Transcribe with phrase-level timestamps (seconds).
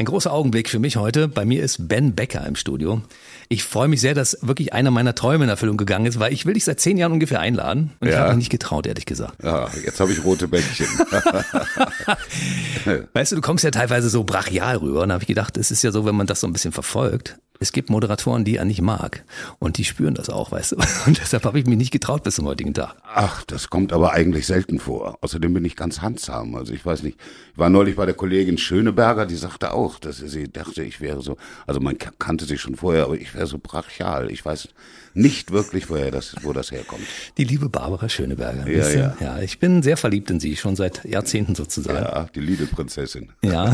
[0.00, 1.28] Ein großer Augenblick für mich heute.
[1.28, 3.02] Bei mir ist Ben Becker im Studio.
[3.50, 6.46] Ich freue mich sehr, dass wirklich einer meiner Träume in Erfüllung gegangen ist, weil ich
[6.46, 7.92] will dich seit zehn Jahren ungefähr einladen.
[8.00, 8.20] Und ich Ja.
[8.20, 9.44] habe mich nicht getraut, ehrlich gesagt.
[9.44, 10.86] Ja, jetzt habe ich rote Bäckchen.
[13.12, 15.02] Weißt du, du kommst ja teilweise so brachial rüber.
[15.02, 16.72] Und da habe ich gedacht, es ist ja so, wenn man das so ein bisschen
[16.72, 17.36] verfolgt.
[17.62, 19.22] Es gibt Moderatoren, die er nicht mag.
[19.58, 20.76] Und die spüren das auch, weißt du.
[21.06, 22.94] Und deshalb habe ich mich nicht getraut bis zum heutigen Tag.
[23.04, 25.18] Ach, das kommt aber eigentlich selten vor.
[25.20, 26.54] Außerdem bin ich ganz handsam.
[26.54, 27.18] Also ich weiß nicht,
[27.52, 31.20] ich war neulich bei der Kollegin Schöneberger, die sagte auch, dass sie dachte, ich wäre
[31.22, 31.36] so,
[31.66, 34.30] also man ka- kannte sich schon vorher, aber ich wäre so brachial.
[34.30, 34.68] Ich weiß
[35.14, 37.02] nicht wirklich, woher das, wo das herkommt.
[37.36, 38.68] Die liebe Barbara Schöneberger.
[38.68, 39.16] Ja, ja.
[39.20, 41.98] ja, ich bin sehr verliebt in sie, schon seit Jahrzehnten sozusagen.
[41.98, 43.30] Ja, die Lidl-Prinzessin.
[43.42, 43.72] Ja.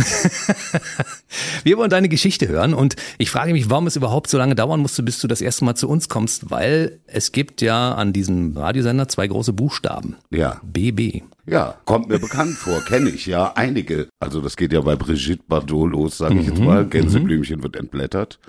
[1.65, 4.81] Wir wollen deine Geschichte hören und ich frage mich, warum es überhaupt so lange dauern
[4.81, 8.57] musste, bis du das erste Mal zu uns kommst, weil es gibt ja an diesem
[8.57, 10.17] Radiosender zwei große Buchstaben.
[10.31, 10.61] Ja.
[10.63, 11.23] BB.
[11.47, 14.09] Ja, kommt mir bekannt vor, kenne ich ja einige.
[14.19, 16.87] Also das geht ja bei Brigitte Bardot los, sage ich jetzt mal.
[16.87, 18.41] Gänseblümchen wird entblättert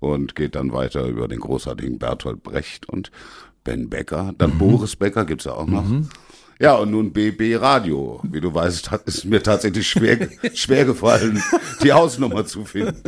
[0.00, 3.10] und geht dann weiter über den großartigen Bertolt Brecht und
[3.62, 4.34] Ben Becker.
[4.38, 5.84] Dann Boris Becker gibt's ja auch noch.
[6.62, 8.20] Ja, und nun BB Radio.
[8.22, 11.42] Wie du weißt, hat es mir tatsächlich schwer, schwer gefallen,
[11.82, 13.00] die Hausnummer zu finden.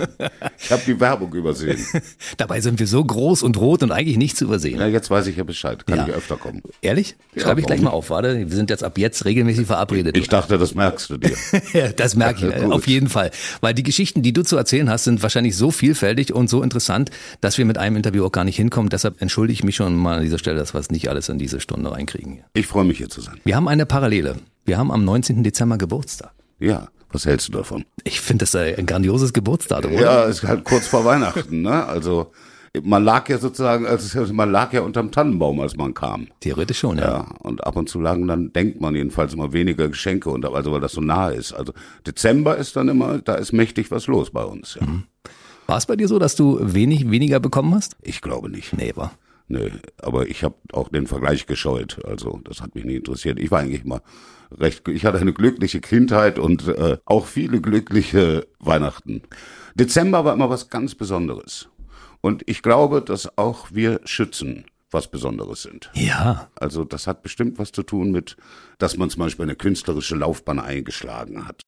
[0.58, 1.76] Ich habe die Werbung übersehen.
[2.38, 4.80] Dabei sind wir so groß und rot und eigentlich nicht zu übersehen.
[4.80, 5.86] Ja, jetzt weiß ich ja Bescheid.
[5.86, 6.06] Kann Ja.
[6.08, 6.62] ich öfter kommen.
[6.80, 7.14] Ehrlich?
[7.34, 8.38] Ja, Schreibe ich gleich mal auf, warte.
[8.38, 10.16] Wir sind jetzt ab jetzt regelmäßig verabredet.
[10.16, 11.36] Ich dachte, das merkst du dir.
[11.74, 13.32] Ja, das merke ich, äh, auf jeden Fall.
[13.60, 17.10] Weil die Geschichten, die du zu erzählen hast, sind wahrscheinlich so vielfältig und so interessant,
[17.42, 18.88] dass wir mit einem Interview auch gar nicht hinkommen.
[18.88, 21.36] Deshalb entschuldige ich mich schon mal an dieser Stelle, dass wir es nicht alles in
[21.38, 22.40] diese Stunde reinkriegen.
[22.54, 23.41] Ich freue mich hier zu sein.
[23.44, 24.36] Wir haben eine Parallele.
[24.64, 25.42] Wir haben am 19.
[25.42, 26.32] Dezember Geburtstag.
[26.60, 27.84] Ja, was hältst du davon?
[28.04, 30.02] Ich finde das äh, ein grandioses Geburtsdatum, oder?
[30.02, 31.84] Ja, ist halt kurz vor Weihnachten, ne?
[31.84, 32.30] Also
[32.82, 36.28] man lag ja sozusagen, also man lag ja unterm Tannenbaum, als man kam.
[36.38, 37.04] Theoretisch schon, ja.
[37.04, 40.72] Ja, und ab und zu lagen dann, denkt man jedenfalls immer weniger Geschenke und also
[40.72, 41.52] weil das so nahe ist.
[41.52, 41.72] Also
[42.06, 44.78] Dezember ist dann immer, da ist mächtig was los bei uns.
[44.80, 44.86] Ja.
[45.66, 47.96] War es bei dir so, dass du wenig weniger bekommen hast?
[48.02, 48.72] Ich glaube nicht.
[48.72, 49.12] Nee, war.
[49.52, 49.68] Nö,
[50.00, 52.02] aber ich habe auch den Vergleich gescheut.
[52.06, 53.38] Also das hat mich nie interessiert.
[53.38, 54.00] Ich war eigentlich mal
[54.50, 59.20] recht, ich hatte eine glückliche Kindheit und äh, auch viele glückliche Weihnachten.
[59.74, 61.68] Dezember war immer was ganz Besonderes.
[62.22, 65.90] Und ich glaube, dass auch wir Schützen was Besonderes sind.
[65.92, 66.48] Ja.
[66.54, 68.38] Also das hat bestimmt was zu tun mit,
[68.78, 71.60] dass man zum Beispiel eine künstlerische Laufbahn eingeschlagen hat.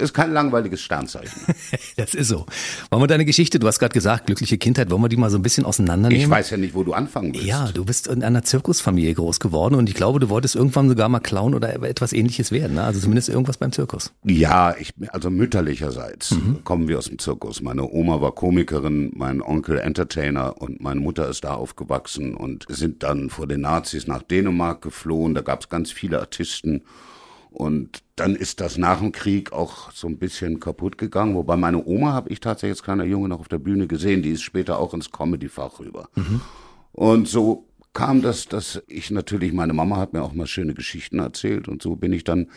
[0.00, 1.40] Ist kein langweiliges Sternzeichen.
[1.96, 2.46] Das ist so.
[2.90, 5.36] Wollen wir deine Geschichte, du hast gerade gesagt, glückliche Kindheit, wollen wir die mal so
[5.36, 6.24] ein bisschen auseinandernehmen?
[6.24, 7.46] Ich weiß ja nicht, wo du anfangen willst.
[7.46, 11.08] Ja, du bist in einer Zirkusfamilie groß geworden und ich glaube, du wolltest irgendwann sogar
[11.08, 12.84] mal Clown oder etwas ähnliches werden, ne?
[12.84, 14.12] Also zumindest irgendwas beim Zirkus.
[14.24, 16.34] Ja, ich, also mütterlicherseits
[16.64, 17.60] kommen wir aus dem Zirkus.
[17.60, 23.02] Meine Oma war Komikerin, mein Onkel Entertainer und meine Mutter ist da aufgewachsen und sind
[23.02, 25.34] dann vor den Nazis nach Dänemark geflohen.
[25.34, 26.82] Da gab es ganz viele Artisten
[27.50, 31.34] und dann ist das nach dem Krieg auch so ein bisschen kaputt gegangen.
[31.34, 34.22] Wobei meine Oma habe ich tatsächlich als kleiner Junge noch auf der Bühne gesehen.
[34.22, 36.08] Die ist später auch ins Comedy-Fach rüber.
[36.92, 41.18] Und so kam das, dass ich natürlich, meine Mama hat mir auch mal schöne Geschichten
[41.18, 42.48] erzählt und so bin ich dann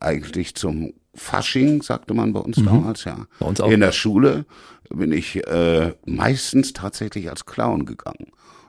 [0.00, 3.26] eigentlich zum Fasching, sagte man bei uns damals, ja.
[3.38, 3.70] Bei uns auch.
[3.70, 4.44] In der Schule
[4.90, 8.25] bin ich äh, meistens tatsächlich als Clown gegangen.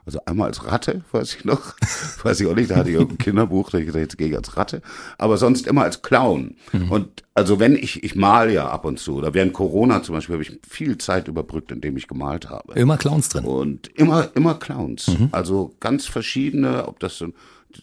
[0.08, 1.76] Also einmal als Ratte, weiß ich noch.
[2.24, 4.38] weiß ich auch nicht, da hatte ich irgendein Kinderbuch, da ich gesagt, jetzt gehe ich
[4.38, 4.82] als Ratte.
[5.18, 6.56] Aber sonst immer als Clown.
[6.90, 10.36] Und also wenn ich, ich mal ja ab und zu, oder während Corona zum Beispiel,
[10.36, 12.74] habe ich viel Zeit überbrückt, indem ich gemalt habe.
[12.76, 13.44] Immer Clowns drin.
[13.44, 15.12] Und immer, immer Clowns.
[15.34, 17.28] Also ganz verschiedene, ob das so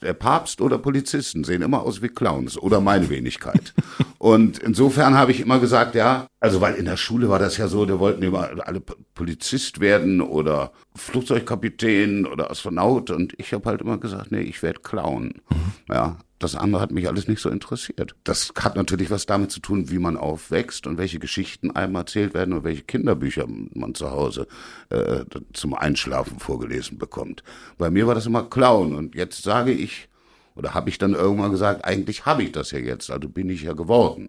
[0.02, 3.74] der Papst oder Polizisten sehen immer aus wie Clowns oder meine Wenigkeit.
[4.18, 7.68] Und insofern habe ich immer gesagt, ja, also weil in der Schule war das ja
[7.68, 8.82] so, da wollten immer alle
[9.14, 14.80] Polizist werden oder Flugzeugkapitän oder Astronaut und ich habe halt immer gesagt, nee, ich werde
[14.80, 15.40] Clown.
[15.88, 18.14] Ja, das andere hat mich alles nicht so interessiert.
[18.24, 22.34] Das hat natürlich was damit zu tun, wie man aufwächst und welche Geschichten einem erzählt
[22.34, 24.46] werden und welche Kinderbücher man zu Hause
[24.90, 25.24] äh,
[25.54, 27.42] zum Einschlafen vorgelesen bekommt.
[27.78, 30.10] Bei mir war das immer Clown und jetzt sage ich,
[30.56, 33.62] oder habe ich dann irgendwann gesagt, eigentlich habe ich das ja jetzt, also bin ich
[33.62, 34.28] ja geworden.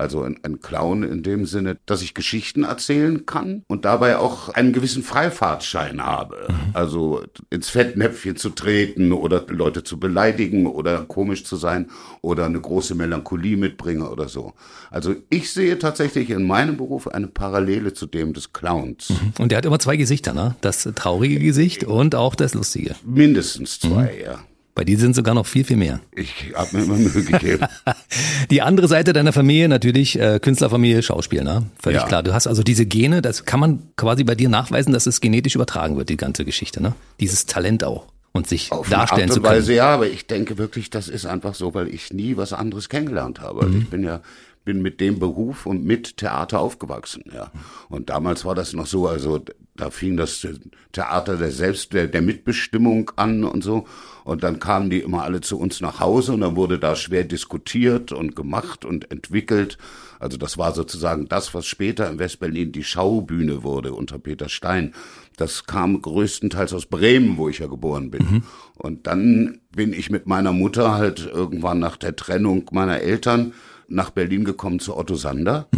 [0.00, 4.48] Also ein, ein Clown in dem Sinne, dass ich Geschichten erzählen kann und dabei auch
[4.48, 6.48] einen gewissen Freifahrtschein habe.
[6.72, 11.90] Also ins Fettnäpfchen zu treten oder Leute zu beleidigen oder komisch zu sein
[12.22, 14.54] oder eine große Melancholie mitbringe oder so.
[14.90, 19.12] Also ich sehe tatsächlich in meinem Beruf eine Parallele zu dem des Clowns.
[19.38, 20.56] Und der hat immer zwei Gesichter, ne?
[20.62, 22.94] Das traurige Gesicht und auch das lustige.
[23.04, 24.38] Mindestens zwei, ja.
[24.74, 26.00] Bei dir sind sogar noch viel, viel mehr.
[26.14, 27.66] Ich habe mir immer Mühe gegeben.
[28.50, 31.66] Die andere Seite deiner Familie natürlich äh, Künstlerfamilie, Schauspiel, ne?
[31.82, 32.06] Völlig Ja.
[32.06, 32.22] klar.
[32.22, 35.54] Du hast also diese Gene, das kann man quasi bei dir nachweisen, dass es genetisch
[35.54, 36.94] übertragen wird, die ganze Geschichte, ne?
[37.18, 38.06] Dieses Talent auch.
[38.32, 39.56] und sich Auf darstellen eine Art zu und können.
[39.56, 42.88] Weise, ja, aber ich denke wirklich, das ist einfach so, weil ich nie was anderes
[42.88, 43.60] kennengelernt habe.
[43.62, 43.66] Mhm.
[43.66, 44.20] Also ich bin ja
[44.64, 47.50] bin mit dem Beruf und mit Theater aufgewachsen, ja.
[47.88, 49.40] Und damals war das noch so, also
[49.80, 50.46] da fing das
[50.92, 53.86] Theater der Selbst, der, der Mitbestimmung an und so.
[54.24, 57.24] Und dann kamen die immer alle zu uns nach Hause und dann wurde da schwer
[57.24, 59.78] diskutiert und gemacht und entwickelt.
[60.18, 64.92] Also das war sozusagen das, was später in Westberlin die Schaubühne wurde unter Peter Stein.
[65.36, 68.42] Das kam größtenteils aus Bremen, wo ich ja geboren bin.
[68.74, 73.54] Und dann bin ich mit meiner Mutter halt irgendwann nach der Trennung meiner Eltern
[73.88, 75.68] nach Berlin gekommen zu Otto Sander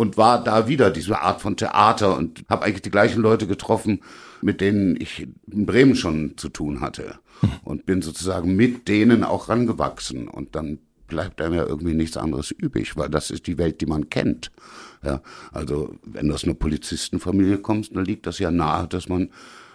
[0.00, 4.00] und war da wieder diese Art von Theater und habe eigentlich die gleichen Leute getroffen,
[4.40, 7.16] mit denen ich in Bremen schon zu tun hatte
[7.64, 12.50] und bin sozusagen mit denen auch rangewachsen und dann bleibt einem ja irgendwie nichts anderes
[12.50, 14.50] übrig, weil das ist die Welt, die man kennt.
[15.04, 15.20] Ja,
[15.52, 19.28] also wenn du aus einer Polizistenfamilie kommst, dann liegt das ja nahe, dass man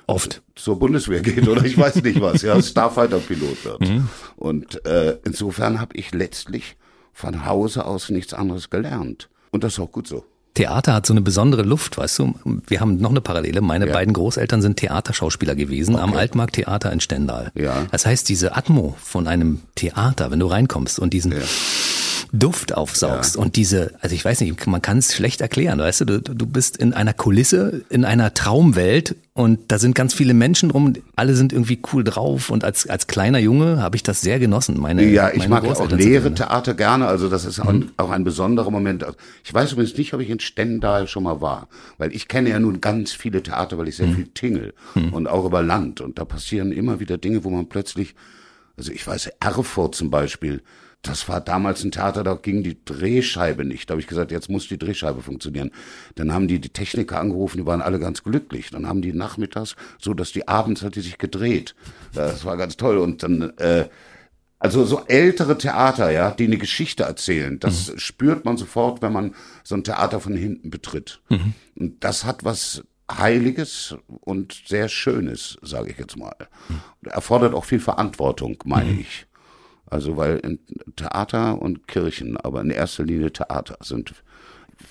[0.08, 0.42] Oft.
[0.56, 3.92] zur Bundeswehr geht oder ich weiß nicht was, ja, Starfighter-Pilot wird.
[4.38, 6.78] Und äh, insofern habe ich letztlich
[7.14, 9.30] von Hause aus nichts anderes gelernt.
[9.56, 10.24] Und das ist auch gut so.
[10.54, 12.34] Theater hat so eine besondere Luft, weißt du?
[12.68, 13.60] Wir haben noch eine Parallele.
[13.60, 13.94] Meine Ja.
[13.94, 17.52] beiden Großeltern sind Theaterschauspieler gewesen am Altmarkttheater in Stendal.
[17.56, 17.86] Ja.
[17.92, 21.34] Das heißt, diese Atmo von einem Theater, wenn du reinkommst und diesen
[22.40, 26.06] Duft aufsaugst und diese, also ich weiß nicht, man kann es schlecht erklären, weißt du?
[26.06, 30.70] du, du bist in einer Kulisse, in einer Traumwelt und da sind ganz viele Menschen
[30.70, 34.40] drum, alle sind irgendwie cool drauf und als, als kleiner Junge habe ich das sehr
[34.40, 34.80] genossen.
[34.80, 36.34] Meine, Ja, ich meine mag ja auch leere?
[36.34, 39.06] Theater gerne, also das ist auch, auch ein besonderer Moment.
[39.44, 41.68] Ich weiß übrigens nicht, ob ich in Stendal schon mal war,
[41.98, 44.74] weil ich kenne ja nun ganz viele Theater, weil ich sehr viel tingel
[45.12, 48.16] und auch über Land und da passieren immer wieder Dinge, wo man plötzlich,
[48.78, 50.62] also ich weiß, Erfurt zum Beispiel,
[51.06, 53.90] das war damals ein Theater, da ging die Drehscheibe nicht.
[53.90, 55.72] Da habe ich gesagt, jetzt muss die Drehscheibe funktionieren.
[56.16, 58.72] Dann haben die die Techniker angerufen, die waren alle ganz glücklich.
[58.72, 61.76] Dann haben die nachmittags, so dass die abends hat die sich gedreht.
[62.14, 62.98] Das war ganz toll.
[62.98, 63.88] Und dann, äh,
[64.58, 69.36] also so ältere Theater, ja, die eine Geschichte erzählen, das spürt man sofort, wenn man
[69.64, 71.22] so ein Theater von hinten betritt.
[71.76, 76.36] Und das hat was Heiliges und sehr Schönes, sage ich jetzt mal.
[77.04, 79.28] Erfordert auch viel Verantwortung, meine ich.
[79.88, 80.60] Also weil in
[80.96, 84.14] Theater und Kirchen, aber in erster Linie Theater sind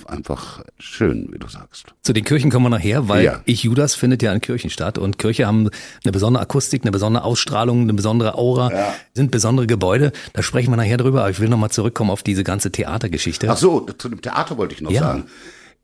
[0.06, 1.86] einfach schön, wie du sagst.
[2.02, 3.40] Zu den Kirchen kommen wir nachher, weil Ja.
[3.44, 5.68] ich Judas findet ja in Kirchen statt und Kirche haben
[6.04, 8.94] eine besondere Akustik, eine besondere Ausstrahlung, eine besondere Aura, Ja.
[9.12, 10.12] sind besondere Gebäude.
[10.32, 13.48] Da sprechen wir nachher drüber, aber ich will nochmal zurückkommen auf diese ganze Theatergeschichte.
[13.50, 15.00] Ach so, zu dem Theater wollte ich noch Ja.
[15.02, 15.24] sagen.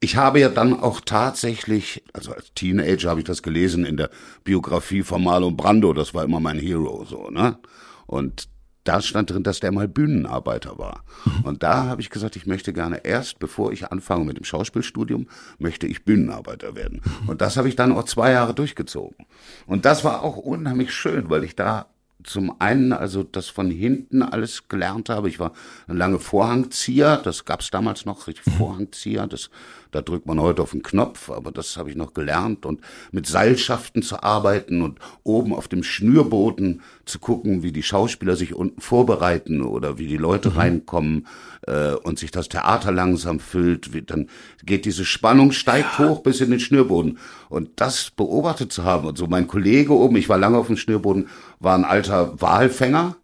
[0.03, 4.09] Ich habe ja dann auch tatsächlich, also als Teenager habe ich das gelesen in der
[4.45, 7.59] Biografie von Marlon Brando, das war immer mein Hero, so, ne?
[8.07, 8.49] Und
[8.85, 11.05] da stand drin, dass der mal Bühnenarbeiter war.
[11.43, 15.29] Und da habe ich gesagt, ich möchte gerne erst, bevor ich anfange mit dem Schauspielstudium,
[15.59, 17.03] möchte ich Bühnenarbeiter werden.
[17.27, 19.27] Und das habe ich dann auch zwei Jahre durchgezogen.
[19.67, 21.87] Und das war auch unheimlich schön, weil ich da
[22.25, 25.29] zum einen also das von hinten alles gelernt habe.
[25.29, 25.53] Ich war
[25.87, 29.27] eine lange Vorhangzieher, das gab's damals noch, richtig Vorhangzieher.
[29.27, 29.51] Das,
[29.91, 32.67] da drückt man heute auf den Knopf, aber das habe ich noch gelernt.
[32.67, 32.81] Und
[33.13, 38.55] mit Seilschaften zu arbeiten und oben auf dem Schnürboden zu gucken, wie die Schauspieler sich
[38.55, 41.27] unten vorbereiten oder wie die Leute reinkommen
[41.67, 43.93] äh, und sich das Theater langsam füllt.
[43.93, 44.29] Wie, dann
[44.65, 47.19] geht diese Spannung, steigt hoch bis in den Schnürboden.
[47.49, 49.07] Und das beobachtet zu haben.
[49.07, 51.29] Und so mein Kollege oben, ich war lange auf dem Schnürboden,
[51.59, 53.17] war ein alter Walfänger.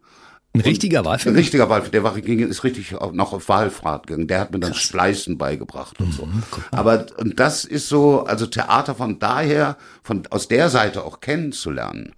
[0.57, 1.35] Ein richtiger Ein Wahlfilm.
[1.35, 4.27] richtiger Walfänger, der war, ging, ist richtig auch noch auf Walfahrt gegangen.
[4.27, 6.27] Der hat mir dann Spleißen beigebracht und so.
[6.71, 12.13] Aber und das ist so, also Theater von daher, von aus der Seite auch kennenzulernen,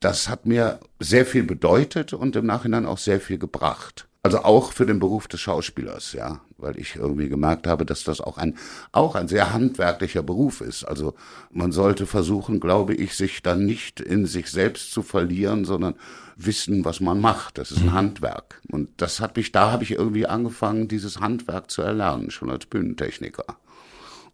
[0.00, 4.06] das hat mir sehr viel bedeutet und im Nachhinein auch sehr viel gebracht.
[4.22, 8.20] Also auch für den Beruf des Schauspielers, ja, weil ich irgendwie gemerkt habe, dass das
[8.20, 8.56] auch ein
[8.92, 10.84] auch ein sehr handwerklicher Beruf ist.
[10.84, 11.14] Also
[11.50, 15.94] man sollte versuchen, glaube ich, sich dann nicht in sich selbst zu verlieren, sondern
[16.36, 17.58] wissen, was man macht.
[17.58, 21.70] Das ist ein Handwerk und das hat mich da habe ich irgendwie angefangen, dieses Handwerk
[21.70, 23.44] zu erlernen, schon als Bühnentechniker.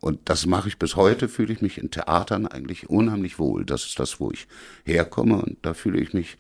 [0.00, 3.64] Und das mache ich bis heute, fühle ich mich in Theatern eigentlich unheimlich wohl.
[3.64, 4.46] Das ist das, wo ich
[4.84, 6.36] herkomme und da fühle ich mich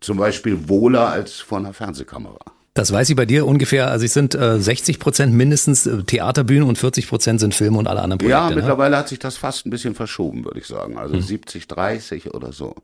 [0.00, 2.59] zum Beispiel wohler als vor einer Fernsehkamera.
[2.74, 6.68] Das weiß ich bei dir ungefähr, also es sind äh, 60 Prozent mindestens äh, Theaterbühnen
[6.68, 8.38] und 40 Prozent sind Filme und alle anderen Projekte.
[8.38, 8.56] Ja, ne?
[8.56, 10.96] mittlerweile hat sich das fast ein bisschen verschoben, würde ich sagen.
[10.96, 12.76] Also 70, 30 oder so.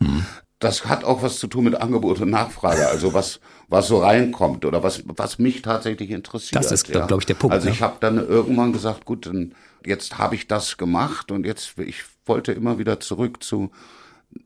[0.58, 4.64] Das hat auch was zu tun mit Angebot und Nachfrage, also was was so reinkommt
[4.64, 6.56] oder was was mich tatsächlich interessiert.
[6.56, 7.72] Das ist, glaub ich, der Punkt, Also ne?
[7.74, 12.02] ich habe dann irgendwann gesagt, gut, dann jetzt habe ich das gemacht und jetzt ich
[12.24, 13.70] wollte immer wieder zurück zu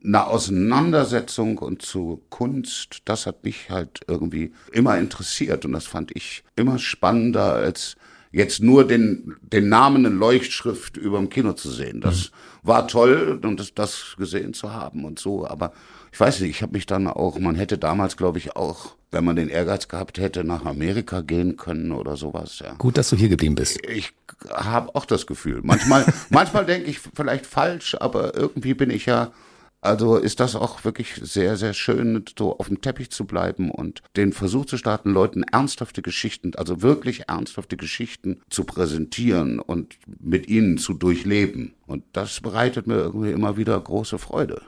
[0.05, 6.15] einer Auseinandersetzung und zu Kunst, das hat mich halt irgendwie immer interessiert und das fand
[6.15, 7.97] ich immer spannender als
[8.33, 12.01] jetzt nur den, den Namen in Leuchtschrift über dem Kino zu sehen.
[12.01, 12.69] Das mhm.
[12.69, 15.47] war toll und das, das gesehen zu haben und so.
[15.47, 15.73] Aber
[16.13, 19.25] ich weiß nicht, ich habe mich dann auch, man hätte damals, glaube ich, auch, wenn
[19.25, 22.61] man den Ehrgeiz gehabt hätte, nach Amerika gehen können oder sowas.
[22.61, 22.75] Ja.
[22.75, 23.79] Gut, dass du hier geblieben bist.
[23.89, 24.13] Ich
[24.49, 25.61] habe auch das Gefühl.
[25.63, 29.33] Manchmal, manchmal denke ich vielleicht falsch, aber irgendwie bin ich ja
[29.81, 34.03] also ist das auch wirklich sehr, sehr schön, so auf dem Teppich zu bleiben und
[34.17, 40.49] den Versuch zu starten, Leuten ernsthafte Geschichten, also wirklich ernsthafte Geschichten zu präsentieren und mit
[40.49, 41.75] ihnen zu durchleben.
[41.87, 44.61] Und das bereitet mir irgendwie immer wieder große Freude,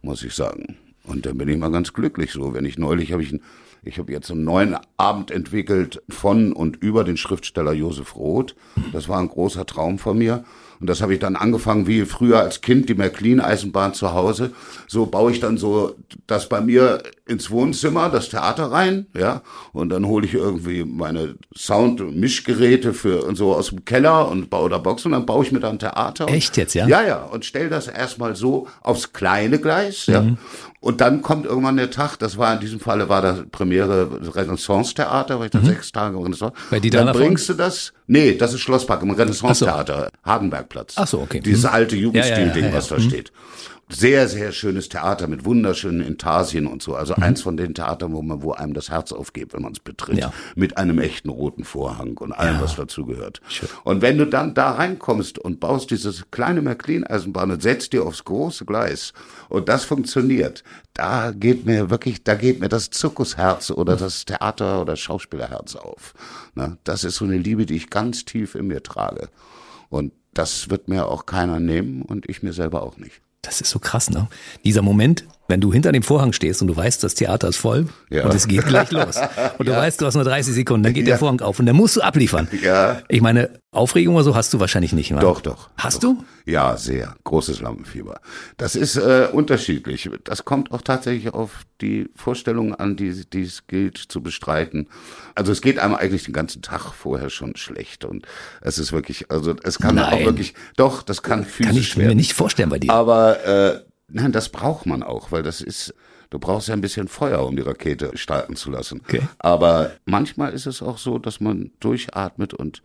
[0.00, 0.78] muss ich sagen.
[1.04, 2.54] Und dann bin ich mal ganz glücklich so.
[2.54, 3.42] Wenn ich neulich habe ich ein
[3.86, 8.56] ich habe jetzt einen neuen Abend entwickelt von und über den Schriftsteller Josef Roth.
[8.92, 10.44] Das war ein großer Traum von mir.
[10.80, 14.52] Und das habe ich dann angefangen wie früher als Kind, die Märklin-Eisenbahn zu Hause.
[14.86, 15.94] So baue ich dann so
[16.26, 19.42] das bei mir ins Wohnzimmer, das Theater rein, ja.
[19.72, 24.68] Und dann hole ich irgendwie meine Sound-Mischgeräte für und so aus dem Keller und baue
[24.68, 26.28] da Box und dann baue ich mir dann Theater.
[26.28, 26.86] Echt jetzt, ja?
[26.86, 27.22] Ja, ja.
[27.22, 30.20] Und stell das erstmal so aufs kleine Gleis, ja.
[30.20, 30.38] Mhm.
[30.80, 35.38] Und dann kommt irgendwann der Tag, das war in diesem Falle war das Premiere Renaissance-Theater,
[35.38, 35.66] weil ich da mhm.
[35.66, 36.52] sechs Tage Renaissance.
[36.70, 40.30] Bei die dann bringst du das, nee, das ist Schlosspark im Renaissance-Theater, so.
[40.30, 40.92] Hagenbergplatz.
[40.96, 41.40] Ach so, okay.
[41.40, 41.70] Dieses mhm.
[41.70, 43.24] alte Jugendstil-Ding, ja, ja, ja, was da mhm.
[43.88, 46.94] Sehr, sehr schönes Theater mit wunderschönen Intarsien und so.
[46.94, 47.22] Also mhm.
[47.22, 50.18] eins von den Theatern, wo man, wo einem das Herz aufgeht, wenn man es betritt.
[50.18, 50.32] Ja.
[50.54, 52.62] Mit einem echten roten Vorhang und allem, ja.
[52.62, 53.40] was dazugehört.
[53.84, 58.24] Und wenn du dann da reinkommst und baust dieses kleine Märklin-Eisenbahn und setzt dir aufs
[58.24, 59.12] große Gleis
[59.48, 60.64] und das funktioniert,
[60.94, 66.14] da geht mir wirklich, da geht mir das Zirkusherz oder das Theater- oder Schauspielerherz auf.
[66.54, 69.28] Na, das ist so eine Liebe, die ich ganz tief in mir trage.
[69.88, 73.23] Und das wird mir auch keiner nehmen und ich mir selber auch nicht.
[73.44, 74.26] Das ist so krass, ne?
[74.64, 77.86] Dieser Moment, wenn du hinter dem Vorhang stehst und du weißt, das Theater ist voll
[78.08, 78.24] ja.
[78.24, 79.16] und es geht gleich los.
[79.58, 79.74] Und ja.
[79.74, 81.12] du weißt, du hast nur 30 Sekunden, dann geht ja.
[81.12, 82.48] der Vorhang auf und dann musst du abliefern.
[82.62, 83.02] Ja.
[83.08, 85.20] Ich meine, Aufregung oder so hast du wahrscheinlich nicht, oder?
[85.20, 85.68] Doch, doch.
[85.76, 86.14] Hast doch.
[86.14, 86.24] du?
[86.46, 87.16] Ja, sehr.
[87.24, 88.20] Großes Lampenfieber.
[88.56, 90.08] Das ist äh, unterschiedlich.
[90.24, 94.88] Das kommt auch tatsächlich auf die Vorstellungen an, die, die es gilt zu bestreiten.
[95.34, 98.26] Also es geht einem eigentlich den ganzen Tag vorher schon schlecht und
[98.60, 100.12] es ist wirklich, also es kann Nein.
[100.12, 102.08] auch wirklich, doch, das kann physisch Kann ich werden.
[102.08, 102.92] mir nicht vorstellen bei dir.
[102.92, 103.80] Aber äh,
[104.14, 105.92] Nein, das braucht man auch, weil das ist,
[106.30, 109.00] du brauchst ja ein bisschen Feuer, um die Rakete starten zu lassen.
[109.04, 109.22] Okay.
[109.40, 112.80] Aber manchmal ist es auch so, dass man durchatmet und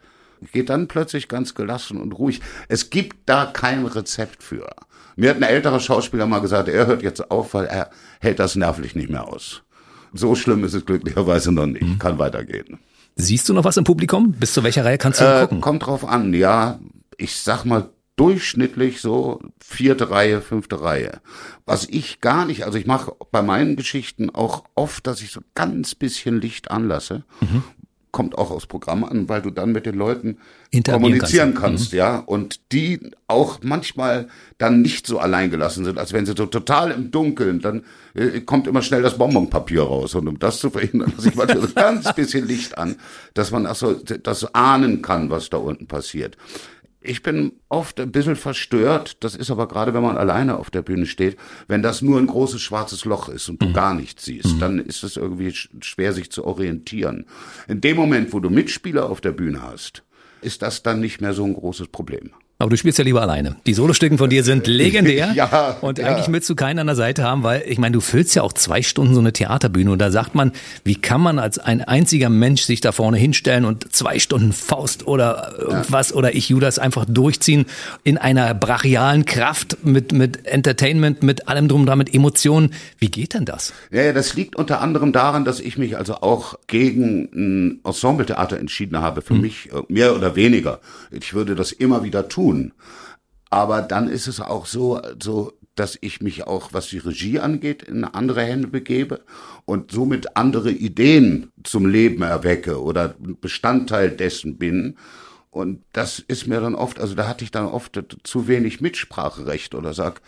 [0.51, 2.41] geht dann plötzlich ganz gelassen und ruhig.
[2.67, 4.67] Es gibt da kein Rezept für.
[5.15, 8.55] Mir hat ein älterer Schauspieler mal gesagt, er hört jetzt auf, weil er hält das
[8.55, 9.61] nervlich nicht mehr aus.
[10.13, 11.83] So schlimm ist es glücklicherweise noch nicht.
[11.83, 11.99] Mhm.
[11.99, 12.79] Kann weitergehen.
[13.17, 14.31] Siehst du noch was im Publikum?
[14.31, 15.61] Bis zu welcher Reihe kannst du äh, gucken?
[15.61, 16.79] Kommt drauf an, ja.
[17.17, 21.21] Ich sag mal durchschnittlich so vierte Reihe, fünfte Reihe.
[21.65, 25.39] Was ich gar nicht, also ich mache bei meinen Geschichten auch oft, dass ich so
[25.55, 27.23] ganz bisschen Licht anlasse.
[27.39, 27.63] Mhm.
[28.11, 30.39] Kommt auch aus Programm an, weil du dann mit den Leuten
[30.83, 31.97] kommunizieren kannst, kannst mhm.
[31.97, 32.17] ja.
[32.17, 37.11] Und die auch manchmal dann nicht so alleingelassen sind, als wenn sie so total im
[37.11, 37.83] Dunkeln, dann
[38.15, 40.13] äh, kommt immer schnell das Bonbonpapier raus.
[40.15, 42.97] Und um das zu verhindern, lasse ich manchmal so ganz bisschen Licht an,
[43.33, 46.35] dass man auch so das ahnen kann, was da unten passiert.
[47.01, 50.81] Ich bin oft ein bisschen verstört, das ist aber gerade, wenn man alleine auf der
[50.81, 51.37] Bühne steht,
[51.67, 53.73] wenn das nur ein großes schwarzes Loch ist und du mhm.
[53.73, 54.59] gar nichts siehst, mhm.
[54.59, 57.25] dann ist es irgendwie schwer, sich zu orientieren.
[57.69, 60.03] In dem Moment, wo du Mitspieler auf der Bühne hast,
[60.41, 62.31] ist das dann nicht mehr so ein großes Problem.
[62.61, 63.55] Aber du spielst ja lieber alleine.
[63.65, 65.31] Die Solostücken von dir sind legendär.
[65.35, 66.07] ja, und ja.
[66.07, 68.51] eigentlich willst du keinen an der Seite haben, weil ich meine, du füllst ja auch
[68.51, 70.51] zwei Stunden so eine Theaterbühne und da sagt man,
[70.83, 75.07] wie kann man als ein einziger Mensch sich da vorne hinstellen und zwei Stunden Faust
[75.07, 76.17] oder irgendwas ja.
[76.17, 77.65] oder ich Judas einfach durchziehen
[78.03, 82.73] in einer brachialen Kraft mit, mit Entertainment, mit allem drum dran, mit Emotionen.
[82.97, 83.71] Wie geht denn das?
[83.89, 88.59] Ja, ja, das liegt unter anderem daran, dass ich mich also auch gegen ein Ensembletheater
[88.59, 89.21] entschieden habe.
[89.21, 89.41] Für hm.
[89.41, 90.81] mich äh, mehr oder weniger.
[91.09, 92.73] Ich würde das immer wieder tun tun.
[93.49, 97.83] Aber dann ist es auch so, so, dass ich mich auch, was die Regie angeht,
[97.83, 99.21] in andere Hände begebe
[99.65, 104.97] und somit andere Ideen zum Leben erwecke oder Bestandteil dessen bin.
[105.51, 109.73] Und das ist mir dann oft, also da hatte ich dann oft zu wenig Mitspracherecht
[109.73, 110.21] oder sag,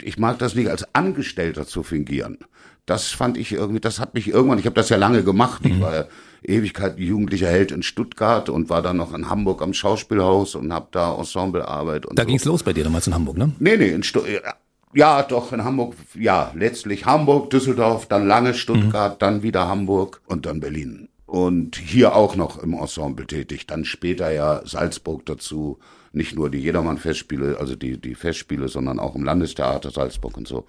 [0.00, 2.38] ich mag das nicht als Angestellter zu fingieren.
[2.86, 5.74] Das fand ich irgendwie, das hat mich irgendwann, ich habe das ja lange gemacht, ich
[5.74, 5.80] mhm.
[5.80, 6.04] war ja
[6.42, 10.88] Ewigkeit jugendlicher Held in Stuttgart und war dann noch in Hamburg am Schauspielhaus und habe
[10.90, 12.28] da Ensemblearbeit und Da so.
[12.28, 13.52] ging's los bei dir damals in Hamburg, ne?
[13.58, 14.56] Nee, nee, in Stuttgart.
[14.94, 19.18] Ja, doch, in Hamburg, ja, letztlich Hamburg, Düsseldorf, dann lange Stuttgart, mhm.
[19.18, 21.08] dann wieder Hamburg und dann Berlin.
[21.24, 23.66] Und hier auch noch im Ensemble tätig.
[23.66, 25.78] Dann später ja Salzburg dazu.
[26.12, 30.66] Nicht nur die Jedermann-Festspiele, also die, die Festspiele, sondern auch im Landestheater Salzburg und so.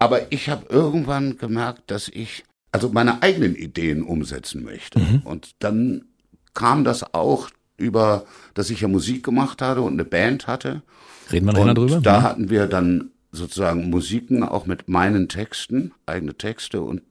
[0.00, 4.98] Aber ich habe irgendwann gemerkt, dass ich also meine eigenen Ideen umsetzen möchte.
[4.98, 5.22] Mhm.
[5.24, 6.04] Und dann
[6.54, 10.82] kam das auch über, dass ich ja Musik gemacht hatte und eine Band hatte.
[11.30, 12.00] Reden wir nachher drüber?
[12.00, 17.02] Da hatten wir dann sozusagen Musiken auch mit meinen Texten, eigene Texte und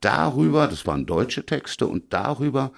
[0.00, 2.72] darüber, das waren deutsche Texte und darüber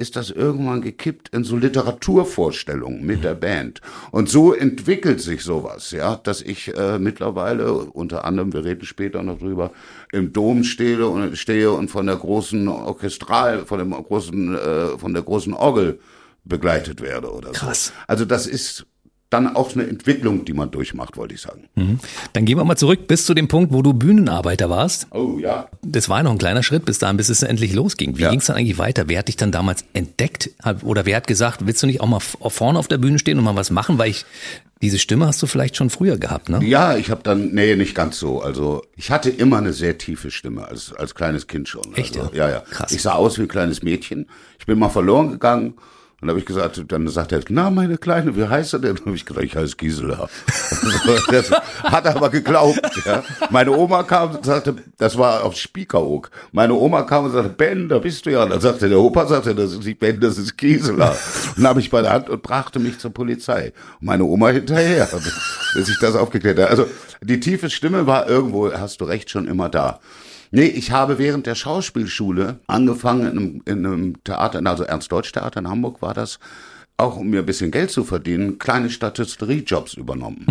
[0.00, 3.82] ist das irgendwann gekippt in so Literaturvorstellungen mit der Band.
[4.10, 9.22] Und so entwickelt sich sowas, ja, dass ich äh, mittlerweile, unter anderem, wir reden später
[9.22, 9.72] noch drüber,
[10.10, 15.12] im Dom stehe und stehe und von der großen Orchestral, von dem großen, äh, von
[15.12, 16.00] der großen Orgel
[16.44, 17.86] begleitet werde oder Krass.
[17.86, 17.92] so.
[18.06, 18.86] Also das ist
[19.30, 21.68] dann auch eine Entwicklung, die man durchmacht, wollte ich sagen.
[22.32, 25.06] Dann gehen wir mal zurück bis zu dem Punkt, wo du Bühnenarbeiter warst.
[25.12, 25.68] Oh ja.
[25.82, 28.18] Das war ja noch ein kleiner Schritt bis dahin, bis es endlich losging.
[28.18, 28.30] Wie Ja.
[28.30, 29.04] ging es dann eigentlich weiter?
[29.08, 30.50] Wer hat dich dann damals entdeckt?
[30.82, 33.44] Oder wer hat gesagt, willst du nicht auch mal vorne auf der Bühne stehen und
[33.44, 33.98] mal was machen?
[33.98, 34.24] Weil ich,
[34.82, 36.60] diese Stimme hast du vielleicht schon früher gehabt, ne?
[36.64, 38.40] Ja, ich habe dann, nee, nicht ganz so.
[38.42, 41.94] Also ich hatte immer eine sehr tiefe Stimme, als, als kleines Kind schon.
[41.94, 42.30] Echt, also?
[42.34, 42.60] Ja, ja.
[42.60, 42.90] Krass.
[42.90, 44.26] Ich sah aus wie ein kleines Mädchen.
[44.58, 45.74] Ich bin mal verloren gegangen.
[46.20, 48.96] Und habe ich gesagt, dann sagt er, na, meine Kleine, wie heißt er denn?
[48.96, 50.28] Dann habe ich gesagt, ich heiße Gisela.
[51.30, 51.50] das
[51.82, 53.22] hat er aber geglaubt, ja.
[53.48, 56.30] Meine Oma kam und sagte, das war auf Spiekeroog.
[56.52, 58.42] Meine Oma kam und sagte, Ben, da bist du ja.
[58.42, 61.10] Und dann sagte der Opa, sagte, das ist nicht Ben, das ist Gisela.
[61.10, 63.72] Und dann habe ich bei der Hand und brachte mich zur Polizei.
[64.00, 65.08] Meine Oma hinterher,
[65.74, 66.68] bis ich das aufgeklärt habe.
[66.68, 66.86] Also,
[67.22, 70.00] die tiefe Stimme war irgendwo, hast du recht, schon immer da.
[70.52, 75.68] Nee, ich habe während der Schauspielschule angefangen in einem, in einem Theater, also Ernst-Deutsch-Theater in
[75.68, 76.40] Hamburg war das,
[76.96, 80.44] auch um mir ein bisschen Geld zu verdienen, kleine Statistieriejobs übernommen.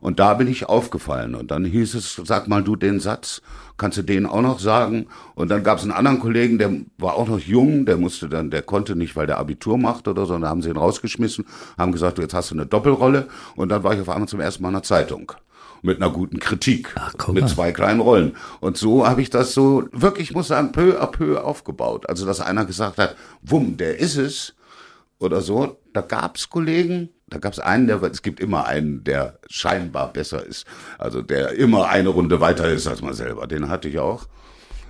[0.00, 1.34] Und da bin ich aufgefallen.
[1.34, 3.42] Und dann hieß es, sag mal du den Satz,
[3.78, 5.06] kannst du den auch noch sagen?
[5.34, 8.50] Und dann gab es einen anderen Kollegen, der war auch noch jung, der musste dann,
[8.50, 11.46] der konnte nicht, weil der Abitur macht oder so, und da haben sie ihn rausgeschmissen,
[11.78, 13.28] haben gesagt, du, jetzt hast du eine Doppelrolle.
[13.56, 15.32] Und dann war ich auf einmal zum ersten Mal in der Zeitung
[15.84, 17.48] mit einer guten Kritik, Ach, mit mal.
[17.48, 18.36] zwei kleinen Rollen.
[18.60, 22.08] Und so habe ich das so wirklich, ich muss sagen, peu à peu aufgebaut.
[22.08, 24.54] Also, dass einer gesagt hat, wumm, der ist es
[25.18, 25.78] oder so.
[25.92, 30.66] Da gab's Kollegen, da gab's einen, der, es gibt immer einen, der scheinbar besser ist.
[30.98, 33.46] Also, der immer eine Runde weiter ist als man selber.
[33.46, 34.26] Den hatte ich auch.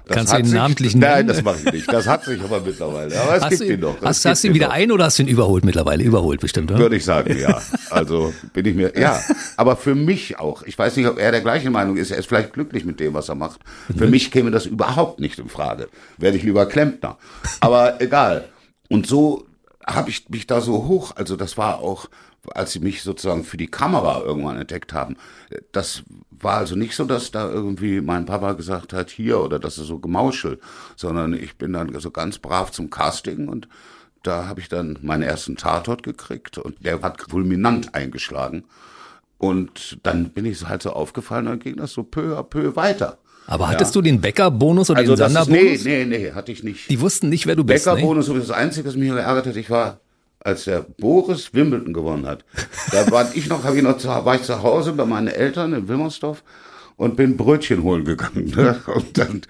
[0.07, 1.29] Das Kannst du ihn sich- namentlich Nein, nennen?
[1.29, 1.91] das mache ich nicht.
[1.93, 3.19] Das hat sich aber mittlerweile.
[3.19, 3.97] Aber es Hast gibt du, ihn noch.
[4.03, 4.75] Es hast, du ihn wieder noch.
[4.75, 6.03] ein oder hast du ihn überholt mittlerweile?
[6.05, 6.79] Überholt bestimmt, oder?
[6.81, 7.59] Würde ich sagen, ja.
[7.89, 9.19] Also bin ich mir, ja.
[9.57, 10.63] Aber für mich auch.
[10.65, 12.11] Ich weiß nicht, ob er der gleichen Meinung ist.
[12.11, 13.61] Er ist vielleicht glücklich mit dem, was er macht.
[13.97, 15.89] Für mich käme das überhaupt nicht in Frage.
[16.19, 17.17] Werde ich lieber Klempner.
[17.61, 18.45] Aber egal.
[18.91, 19.47] Und so
[19.87, 22.07] habe ich mich da so hoch, also das war auch,
[22.53, 25.17] als sie mich sozusagen für die Kamera irgendwann entdeckt haben,
[25.73, 29.79] das war also nicht so, dass da irgendwie mein Papa gesagt hat, hier, oder das
[29.79, 30.61] ist so gemauschelt,
[30.97, 33.69] sondern ich bin dann so ganz brav zum Casting und
[34.23, 38.65] da habe ich dann meinen ersten Tatort gekriegt und der hat fulminant eingeschlagen.
[39.39, 42.43] Und dann bin ich so halt so aufgefallen und dann ging das so peu à
[42.43, 43.19] peu weiter.
[43.47, 45.85] Aber hattest du den Bäcker-Bonus oder Also den ist, nee, Sander-Bonus?
[45.85, 46.89] nee, nee, hatte ich nicht.
[46.89, 47.85] Die wussten nicht, wer du bist.
[47.87, 47.93] Ne?
[47.93, 50.01] Bäckerbonus, das Einzige, was mich geärgert hat, ich war,
[50.45, 52.45] als der Boris Wimbledon gewonnen hat,
[52.93, 55.73] da war ich noch, hab ich noch zu, war ich zu Hause bei meinen Eltern
[55.73, 56.45] in Wilmersdorf
[56.97, 58.53] und bin Brötchen holen gegangen.
[58.55, 58.81] Ne?
[58.87, 59.43] Und dann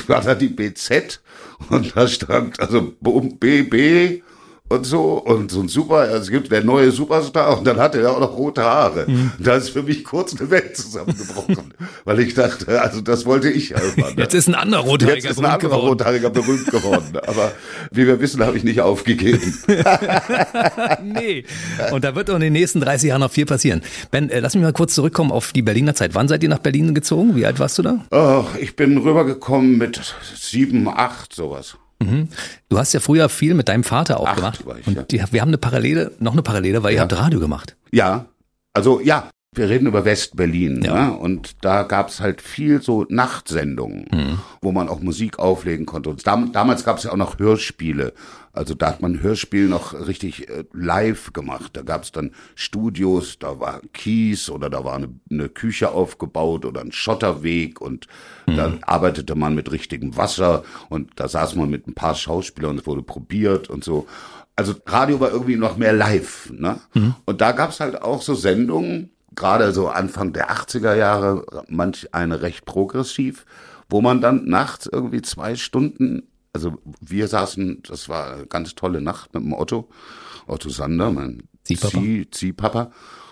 [0.08, 1.20] war da die BZ
[1.68, 4.22] und da stand also BB
[4.68, 8.00] und so und so ein Super, also es gibt der neue Superstar und dann hatte
[8.00, 9.06] er auch noch rote Haare.
[9.08, 9.32] Mhm.
[9.38, 13.74] Da ist für mich kurz eine Welt zusammengebrochen, weil ich dachte, also das wollte ich
[13.74, 14.14] einfach.
[14.14, 14.22] Ne?
[14.22, 15.88] Jetzt ist ein anderer Rothaariger Jetzt ist ein berühmt anderer geworden.
[15.88, 17.16] Rothaariger berühmt geworden.
[17.26, 17.52] Aber
[17.90, 19.54] wie wir wissen, habe ich nicht aufgegeben.
[21.02, 21.44] Nee.
[21.92, 23.82] Und da wird doch in den nächsten 30 Jahren noch viel passieren.
[24.10, 26.14] Ben, äh, lass mich mal kurz zurückkommen auf die Berliner Zeit.
[26.14, 27.36] Wann seid ihr nach Berlin gezogen?
[27.36, 28.04] Wie alt warst du da?
[28.10, 31.76] Ach, ich bin rübergekommen mit sieben, acht, sowas.
[32.68, 34.66] Du hast ja früher viel mit deinem Vater auch Acht gemacht.
[34.66, 35.02] war ich, und ja.
[35.02, 37.76] die, wir haben eine Parallele, noch eine Parallele, weil ihr habt Radio gemacht.
[37.90, 38.26] Ja,
[38.72, 40.82] also ja, wir reden über West-Berlin.
[40.84, 41.06] Ja.
[41.08, 41.12] Ne?
[41.16, 44.38] Und da gab's halt viel so Nachtsendungen, Mhm.
[44.62, 46.10] wo man auch Musik auflegen konnte.
[46.10, 48.12] Und dam damals gab's ja auch noch Hörspiele.
[48.58, 51.76] Also da hat man Hörspiel noch richtig äh, live gemacht.
[51.76, 56.80] Da gab's dann Studios, da war Kies oder da war eine, eine Küche aufgebaut oder
[56.80, 58.08] ein Schotterweg und
[58.56, 62.80] da arbeitete man mit richtigem Wasser und da saß man mit ein paar Schauspielern und
[62.80, 64.06] es wurde probiert und so.
[64.56, 66.50] Also Radio war irgendwie noch mehr live.
[66.50, 66.80] Ne?
[67.26, 72.42] Und da gab's halt auch so Sendungen, gerade so Anfang der 80er Jahre, manch eine
[72.42, 73.46] recht progressiv,
[73.88, 76.24] wo man dann nachts irgendwie zwei Stunden,
[76.58, 79.88] also wir saßen, das war eine ganz tolle Nacht mit dem Otto,
[80.46, 81.98] Otto Sander, mein Ziehpapa.
[81.98, 82.90] Zieh- Ziehpapa.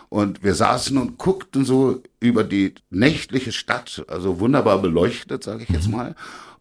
[0.08, 5.70] Und wir saßen und guckten so über die nächtliche Stadt, also wunderbar beleuchtet, sage ich
[5.70, 6.14] jetzt mal,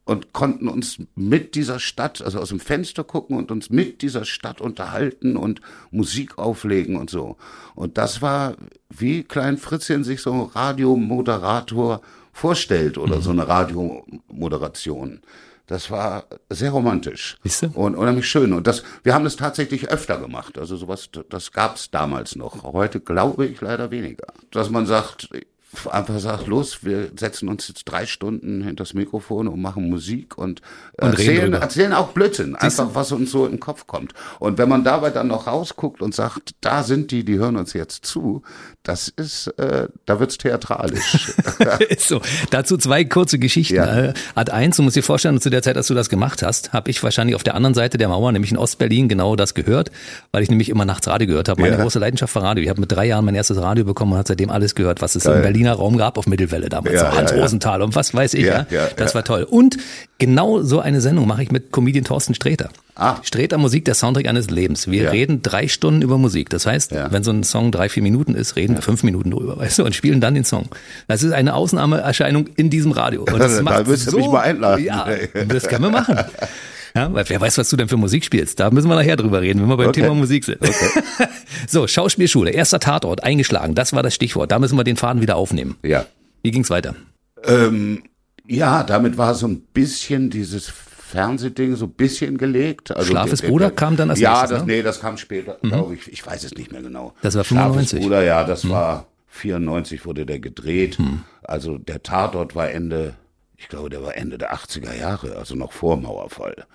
[0.03, 4.25] und konnten uns mit dieser Stadt, also aus dem Fenster gucken und uns mit dieser
[4.25, 7.37] Stadt unterhalten und Musik auflegen und so.
[7.75, 8.55] Und das war,
[8.89, 12.01] wie Klein Fritzchen sich so ein Radiomoderator
[12.33, 15.21] vorstellt oder so eine Radiomoderation.
[15.67, 17.67] Das war sehr romantisch Siehst du?
[17.73, 18.53] und unheimlich schön.
[18.53, 20.57] Und das, wir haben das tatsächlich öfter gemacht.
[20.59, 22.63] Also sowas, das gab's damals noch.
[22.63, 24.27] Heute glaube ich leider weniger.
[24.51, 25.29] Dass man sagt,
[25.91, 30.37] einfach sagt, los, wir setzen uns jetzt drei Stunden hinter das Mikrofon und machen Musik
[30.37, 30.61] und,
[30.99, 34.13] Und reden erzählen, erzählen auch Blödsinn, einfach was uns so in den Kopf kommt.
[34.39, 37.73] Und wenn man dabei dann noch rausguckt und sagt, da sind die, die hören uns
[37.73, 38.41] jetzt zu,
[38.83, 41.33] das ist, äh, da wird's theatralisch.
[41.89, 42.21] Ist so.
[42.51, 43.75] Dazu zwei kurze Geschichten.
[43.75, 43.85] Ja.
[44.09, 46.73] Äh, Art eins, du musst dir vorstellen, zu der Zeit, als du das gemacht hast,
[46.73, 49.91] habe ich wahrscheinlich auf der anderen Seite der Mauer, nämlich in Ostberlin, genau das gehört,
[50.31, 51.61] weil ich nämlich immer nachts Radio gehört habe.
[51.61, 51.81] Meine Ja.
[51.81, 52.63] große Leidenschaft für Radio.
[52.63, 55.15] Ich habe mit drei Jahren mein erstes Radio bekommen und hat seitdem alles gehört, was
[55.15, 56.95] es im Berliner Raum gab, auf Mittelwelle damals.
[56.95, 57.37] Ja, so Hans ja.
[57.41, 58.45] Rosenthal und was weiß ich.
[58.45, 59.43] Ja, das war toll.
[59.43, 59.77] Und
[60.17, 62.69] genau so eine Sendung mache ich mit Comedian Thorsten Sträter.
[62.95, 63.17] Ah.
[63.23, 64.89] Sträter Musik, der Soundtrack eines Lebens.
[64.89, 66.49] Wir reden drei Stunden über Musik.
[66.49, 69.57] Das heißt, wenn so ein Song drei, vier Minuten ist, reden wir fünf Minuten drüber,
[69.57, 70.69] weißt du, und spielen dann den Song.
[71.07, 73.23] Das ist eine Ausnahmeerscheinung in diesem Radio.
[73.23, 74.83] Und das Da macht müsst ihr so, mich mal einladen.
[74.83, 75.07] Ja,
[75.47, 76.17] das können wir machen.
[76.95, 78.59] Ja, weil wer weiß, was du denn für Musik spielst.
[78.59, 80.01] Da müssen wir nachher drüber reden, wenn wir beim Okay.
[80.01, 80.59] Thema Musik sind.
[81.67, 83.75] so, Schauspielschule, erster Tatort, eingeschlagen.
[83.75, 84.51] Das war das Stichwort.
[84.51, 85.75] Da müssen wir den Faden wieder aufnehmen.
[85.83, 86.05] ja.
[86.43, 86.93] Wie ging's weiter?
[87.43, 88.03] Ähm,
[88.47, 92.95] ja, damit war so ein bisschen dieses Fernsehding so ein bisschen gelegt.
[92.95, 94.63] Also Schlafes der- der- Bruder kam dann als ja, nächstes, das, ne?
[94.65, 94.77] Mhm.
[94.77, 96.07] nee, das kam später, glaube ich.
[96.11, 97.13] Ich weiß es nicht mehr genau.
[97.23, 98.01] Das war Schlafes 95.
[98.01, 98.69] Bruder, ja, das Mhm.
[98.69, 100.97] war 94 wurde der gedreht.
[101.41, 103.15] Also der Tatort war Ende,
[103.57, 106.65] ich glaube, der war Ende der 80er Jahre, also noch vor Mauerfall.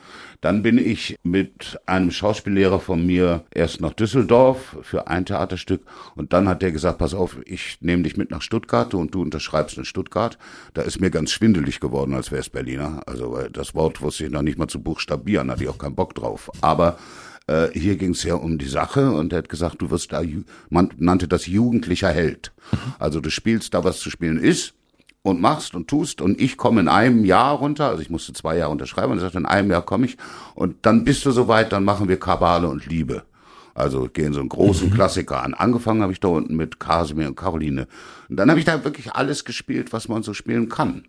[0.41, 5.83] Dann bin ich mit einem Schauspiellehrer von mir erst nach Düsseldorf für ein Theaterstück
[6.15, 9.21] und dann hat der gesagt, pass auf, ich nehme dich mit nach Stuttgart und du
[9.21, 10.39] unterschreibst in Stuttgart.
[10.73, 13.03] Da ist mir ganz schwindelig geworden als Westberliner.
[13.07, 15.95] Also weil das Wort wusste ich noch nicht mal zu buchstabieren, hatte ich auch keinen
[15.95, 16.51] Bock drauf.
[16.63, 16.99] Aber
[17.47, 20.23] äh, hier ging es ja um die Sache und er hat gesagt, du wirst da,
[20.71, 22.53] man nannte das jugendlicher Held.
[22.99, 24.75] Also du spielst da, was zu spielen ist
[25.23, 28.57] und machst und tust und ich komme in einem Jahr runter, also ich musste zwei
[28.57, 30.17] Jahre unterschreiben und er sagt, in einem Jahr komme ich
[30.55, 33.25] und dann bist du soweit, dann machen wir Kabale und Liebe.
[33.75, 35.55] Also gehen so einen großen Klassiker an.
[35.55, 37.87] Angefangen habe ich da unten mit Kasimir und Caroline.
[38.29, 41.05] Und dann habe ich da wirklich alles gespielt, was man so spielen kann.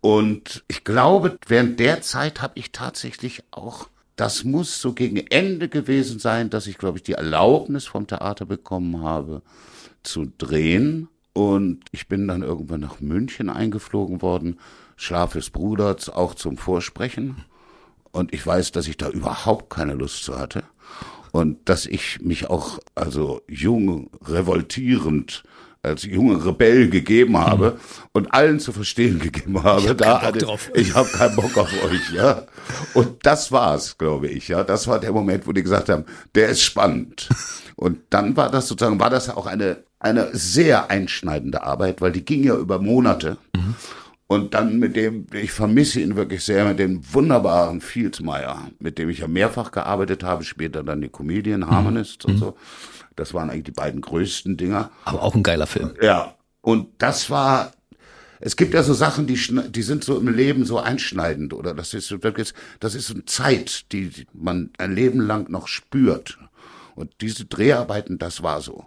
[0.00, 5.68] Und ich glaube, während der Zeit habe ich tatsächlich auch, das muss so gegen Ende
[5.68, 9.42] gewesen sein, dass ich, glaube ich, die Erlaubnis vom Theater bekommen habe,
[10.02, 11.08] zu drehen.
[11.34, 14.58] Und ich bin dann irgendwann nach München eingeflogen worden,
[14.96, 17.44] Schlafes Bruders auch zum Vorsprechen.
[18.12, 20.62] Und ich weiß, dass ich da überhaupt keine Lust zu hatte.
[21.32, 25.42] Und dass ich mich auch, also jung, revoltierend,
[25.82, 27.78] als junger Rebell gegeben habe
[28.12, 31.58] und allen zu verstehen gegeben habe, hab da keinen Bock hatte- ich habe keinen Bock
[31.58, 32.46] auf euch, ja.
[32.94, 34.64] Und das war's, glaube ich, ja.
[34.64, 37.28] Das war der Moment, wo die gesagt haben, der ist spannend.
[37.76, 42.24] Und dann war das sozusagen, war das auch eine, eine sehr einschneidende Arbeit, weil die
[42.24, 43.38] ging ja über Monate.
[44.26, 49.08] Und dann mit dem, ich vermisse ihn wirklich sehr, mit dem wunderbaren Fieldsmeyer, mit dem
[49.08, 52.56] ich ja mehrfach gearbeitet habe, später dann die Comedian, Harmonist und so.
[53.16, 54.90] Das waren eigentlich die beiden größten Dinger.
[55.04, 55.94] Aber auch ein geiler Film.
[56.02, 57.72] Ja, und das war,
[58.40, 59.38] es gibt ja so Sachen, die,
[59.70, 63.24] die sind so im Leben so einschneidend oder das ist, das ist, das ist eine
[63.24, 66.38] Zeit, die man ein Leben lang noch spürt.
[66.94, 68.86] Und diese Dreharbeiten, das war so.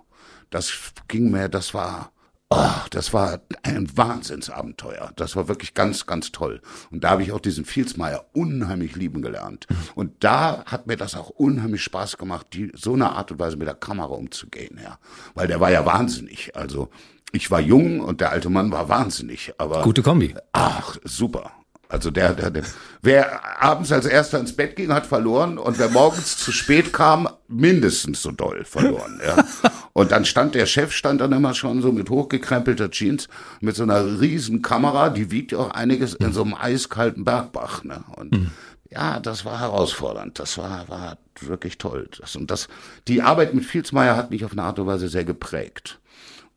[0.50, 0.74] Das
[1.08, 2.12] ging mir, das war,
[2.50, 5.12] oh, das war ein Wahnsinnsabenteuer.
[5.16, 6.62] Das war wirklich ganz, ganz toll.
[6.92, 9.68] Und da habe ich auch diesen Fieldsmeyer unheimlich lieben gelernt.
[9.96, 13.58] Und da hat mir das auch unheimlich Spaß gemacht, die, so eine Art und Weise
[13.58, 14.98] mit der Kamera umzugehen, ja.
[15.36, 16.56] Weil der war ja wahnsinnig.
[16.56, 16.90] Also,
[17.34, 19.82] ich war jung und der alte Mann war wahnsinnig, aber.
[19.84, 20.34] Gute Kombi.
[20.54, 21.52] Ach, super.
[21.90, 22.64] Also der, der, der,
[23.02, 27.30] wer abends als erster ins Bett ging, hat verloren und wer morgens zu spät kam,
[27.48, 29.22] mindestens so doll verloren.
[29.26, 29.46] Ja.
[29.94, 33.30] Und dann stand der Chef, stand dann immer schon so mit hochgekrempelter Jeans,
[33.62, 37.84] mit so einer riesen Kamera, die wiegt ja auch einiges in so einem eiskalten Bergbach.
[37.84, 38.04] Ne?
[38.16, 38.52] Und
[38.90, 40.40] ja, das war herausfordernd.
[40.40, 42.10] Das war, war wirklich toll.
[42.20, 42.68] Das, und das,
[43.08, 46.00] die Arbeit mit Fieldsmeier hat mich auf eine Art und Weise sehr geprägt.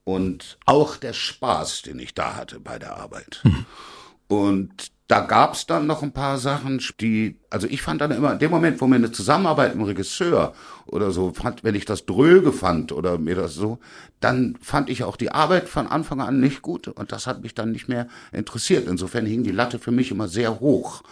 [0.04, 3.42] Und auch der Spaß, den ich da hatte bei der Arbeit.
[4.28, 8.38] Und da gab's dann noch ein paar Sachen, die, also ich fand dann immer, in
[8.38, 10.54] dem Moment, wo mir eine Zusammenarbeit mit dem Regisseur
[10.86, 13.78] oder so fand, wenn ich das dröge fand oder mir das so,
[14.20, 17.54] dann fand ich auch die Arbeit von Anfang an nicht gut und das hat mich
[17.54, 18.86] dann nicht mehr interessiert.
[18.88, 21.02] Insofern hing die Latte für mich immer sehr hoch.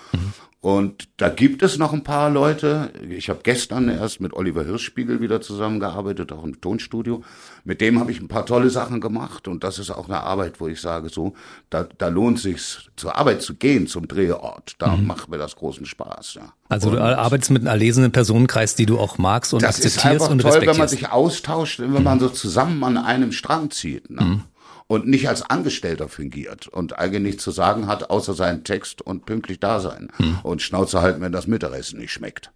[0.60, 2.90] Und da gibt es noch ein paar Leute.
[3.08, 7.22] Ich habe gestern erst mit Oliver Hirschspiegel wieder zusammengearbeitet, auch im Tonstudio.
[7.64, 10.60] Mit dem habe ich ein paar tolle Sachen gemacht und das ist auch eine Arbeit,
[10.60, 11.34] wo ich sage, so,
[11.70, 14.74] da, da lohnt sich zur Arbeit zu gehen, zum Drehort.
[14.78, 16.27] Da macht mir das großen Spaß.
[16.34, 16.52] Ja.
[16.68, 20.06] Also du arbeitest mit einem erlesenen Personenkreis, die du auch magst und das ist akzeptierst
[20.06, 24.10] einfach und toll, wenn man sich austauscht, wenn man so zusammen an einem Strang zieht.
[24.10, 24.42] Ne?
[24.88, 29.26] und nicht als Angestellter fingiert und eigentlich nichts zu sagen hat, außer seinen Text und
[29.26, 30.38] pünktlich da sein hm.
[30.42, 32.52] und Schnauze halten, wenn das Mittagessen nicht schmeckt.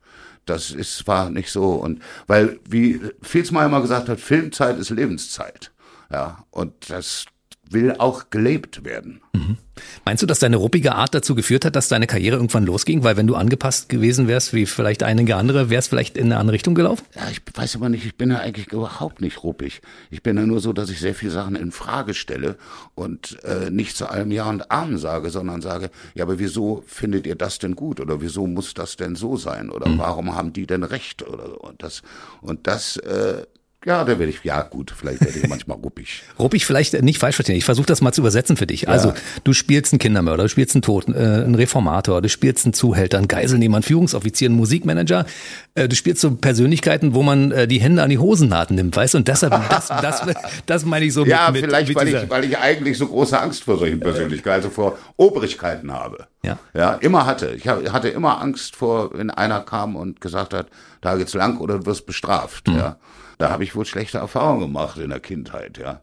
[0.47, 1.75] Das ist, war nicht so.
[1.75, 5.73] Und weil, wie Filzmeier mal gesagt hat, Filmzeit ist Lebenszeit.
[6.11, 7.27] Ja, und das
[7.73, 9.21] will auch gelebt werden.
[9.33, 9.57] Mhm.
[10.05, 13.05] Meinst du, dass deine ruppige Art dazu geführt hat, dass deine Karriere irgendwann losging?
[13.05, 16.55] Weil wenn du angepasst gewesen wärst, wie vielleicht einige andere, wärst vielleicht in eine andere
[16.55, 17.05] Richtung gelaufen?
[17.15, 19.81] Ja, ich weiß aber nicht, ich bin ja eigentlich überhaupt nicht ruppig.
[20.11, 22.57] Ich bin ja nur so, dass ich sehr viele Sachen in Frage stelle
[22.95, 27.27] und äh, nicht zu allem Ja und Amen sage, sondern sage, ja, aber wieso findet
[27.27, 28.01] ihr das denn gut?
[28.01, 29.71] Oder wieso muss das denn so sein?
[29.71, 29.99] Oder mhm.
[29.99, 31.27] warum haben die denn recht?
[31.27, 31.57] Oder so.
[31.57, 32.03] Und das,
[32.43, 33.47] und das äh,
[33.85, 36.23] ja, da werde ich, ja gut, vielleicht werde ich manchmal ruppig.
[36.39, 37.57] ruppig vielleicht nicht falsch verstehen.
[37.57, 38.83] Ich versuche das mal zu übersetzen für dich.
[38.83, 38.89] Ja.
[38.89, 39.13] Also
[39.45, 43.19] du spielst einen Kindermörder, du spielst einen Toten, äh, einen Reformator, du spielst einen Zuhälter,
[43.19, 45.27] einen Geiselnehmer, einen Führungsoffizier, einen Musikmanager.
[45.75, 49.15] Äh, du spielst so Persönlichkeiten, wo man äh, die Hände an die Hosennaht nimmt, weißt
[49.15, 49.19] du?
[49.19, 50.23] Und deshalb, das, das,
[50.67, 53.07] das meine ich so ja, mit, Ja, vielleicht, mit weil, ich, weil ich eigentlich so
[53.07, 56.27] große Angst vor solchen Persönlichkeiten, also vor Obrigkeiten habe.
[56.45, 56.59] Ja.
[56.75, 57.55] Ja, immer hatte.
[57.57, 60.67] Ich hatte immer Angst vor, wenn einer kam und gesagt hat,
[61.01, 62.77] da geht's lang oder du wirst bestraft, mhm.
[62.77, 62.97] ja.
[63.39, 66.03] Da habe ich wohl schlechte Erfahrungen gemacht in der Kindheit, ja.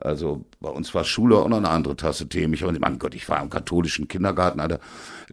[0.00, 2.54] Also bei uns war Schule auch noch eine andere Tasse Themen.
[2.54, 4.80] Ich, mein Gott, ich war im katholischen Kindergarten, Alter.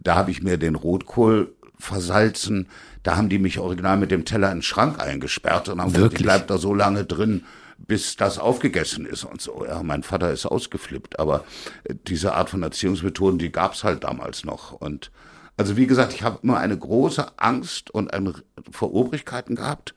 [0.02, 2.68] Da habe ich mir den Rotkohl versalzen.
[3.02, 6.18] Da haben die mich original mit dem Teller in den Schrank eingesperrt und haben Wirklich?
[6.18, 7.44] gesagt, ich bleib da so lange drin,
[7.78, 9.64] bis das aufgegessen ist und so.
[9.64, 11.44] Ja, mein Vater ist ausgeflippt, aber
[11.84, 14.72] äh, diese Art von Erziehungsmethoden, die gab's halt damals noch.
[14.72, 15.10] Und
[15.56, 18.34] also wie gesagt, ich habe immer eine große Angst und eine
[18.70, 19.94] vor Obrigkeiten gehabt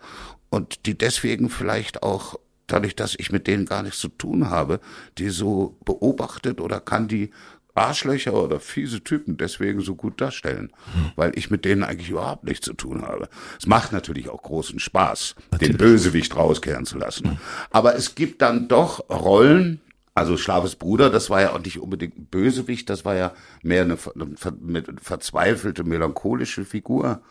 [0.50, 2.36] und die deswegen vielleicht auch
[2.68, 4.80] dadurch, dass ich mit denen gar nichts zu tun habe,
[5.18, 7.32] die so beobachtet oder kann die
[7.76, 11.12] Arschlöcher oder fiese Typen deswegen so gut darstellen, hm.
[11.16, 13.30] weil ich mit denen eigentlich überhaupt nichts zu tun habe.
[13.60, 15.72] Es macht natürlich auch großen Spaß, natürlich.
[15.72, 17.32] den Bösewicht rauskehren zu lassen.
[17.32, 17.38] Hm.
[17.70, 19.82] Aber es gibt dann doch Rollen,
[20.14, 23.84] also Schlaves Bruder, das war ja auch nicht unbedingt ein Bösewicht, das war ja mehr
[23.84, 27.22] eine, eine verzweifelte, melancholische Figur.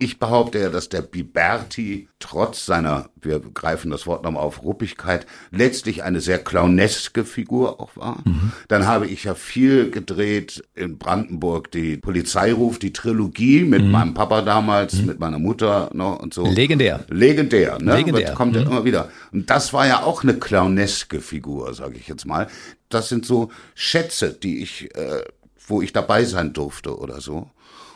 [0.00, 5.26] Ich behaupte ja, dass der Biberti trotz seiner, wir greifen das Wort nochmal auf, Ruppigkeit,
[5.50, 8.22] letztlich eine sehr clowneske Figur auch war.
[8.24, 8.52] Mhm.
[8.68, 13.90] Dann habe ich ja viel gedreht in Brandenburg, die Polizeiruf, die Trilogie mit mhm.
[13.90, 15.06] meinem Papa damals, mhm.
[15.06, 16.46] mit meiner Mutter noch und so.
[16.46, 17.04] Legendär.
[17.08, 17.96] Legendär, ne?
[17.96, 18.28] Legendär.
[18.28, 18.68] Das kommt ja mhm.
[18.68, 19.10] immer wieder.
[19.32, 22.46] Und das war ja auch eine clowneske Figur, sage ich jetzt mal.
[22.88, 25.24] Das sind so Schätze, die ich, äh,
[25.66, 27.50] wo ich dabei sein durfte oder so.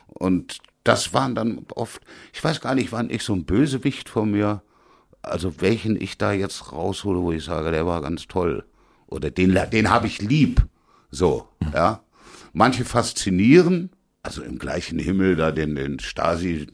[0.09, 4.31] Und das waren dann oft, ich weiß gar nicht, wann ich so ein Bösewicht von
[4.31, 4.63] mir,
[5.23, 8.65] also welchen ich da jetzt raushole, wo ich sage, der war ganz toll.
[9.07, 10.67] Oder den, den habe ich lieb.
[11.11, 12.03] So, ja.
[12.53, 13.91] Manche faszinieren,
[14.23, 16.67] also im gleichen Himmel da den, den Stasi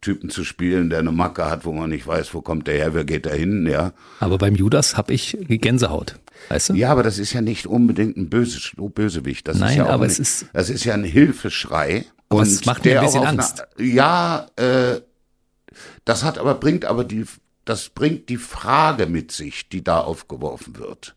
[0.00, 2.94] Typen zu spielen, der eine Macke hat, wo man nicht weiß, wo kommt der her,
[2.94, 3.92] wer geht da hin, ja.
[4.20, 6.74] Aber beim Judas habe ich Gänsehaut, weißt du?
[6.74, 9.48] Ja, aber das ist ja nicht unbedingt ein Böse, Bösewicht.
[9.48, 10.46] Das Nein, ist ja aber ein, es ist.
[10.52, 12.06] Das ist ja ein Hilfeschrei.
[12.28, 13.64] Aber und es macht mir ein bisschen Angst.
[13.78, 15.00] Eine, ja, äh,
[16.04, 17.24] das hat aber, bringt aber die,
[17.64, 21.16] das bringt die Frage mit sich, die da aufgeworfen wird.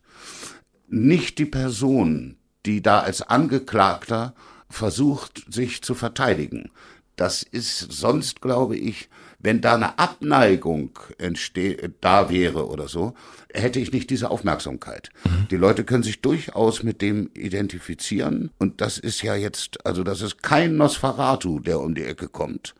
[0.88, 4.34] Nicht die Person, die da als Angeklagter
[4.68, 6.70] versucht, sich zu verteidigen.
[7.20, 13.12] Das ist sonst, glaube ich, wenn da eine Abneigung entsteht, da wäre oder so,
[13.52, 15.10] hätte ich nicht diese Aufmerksamkeit.
[15.24, 15.48] Mhm.
[15.50, 20.22] Die Leute können sich durchaus mit dem identifizieren und das ist ja jetzt, also das
[20.22, 22.74] ist kein Nosferatu, der um die Ecke kommt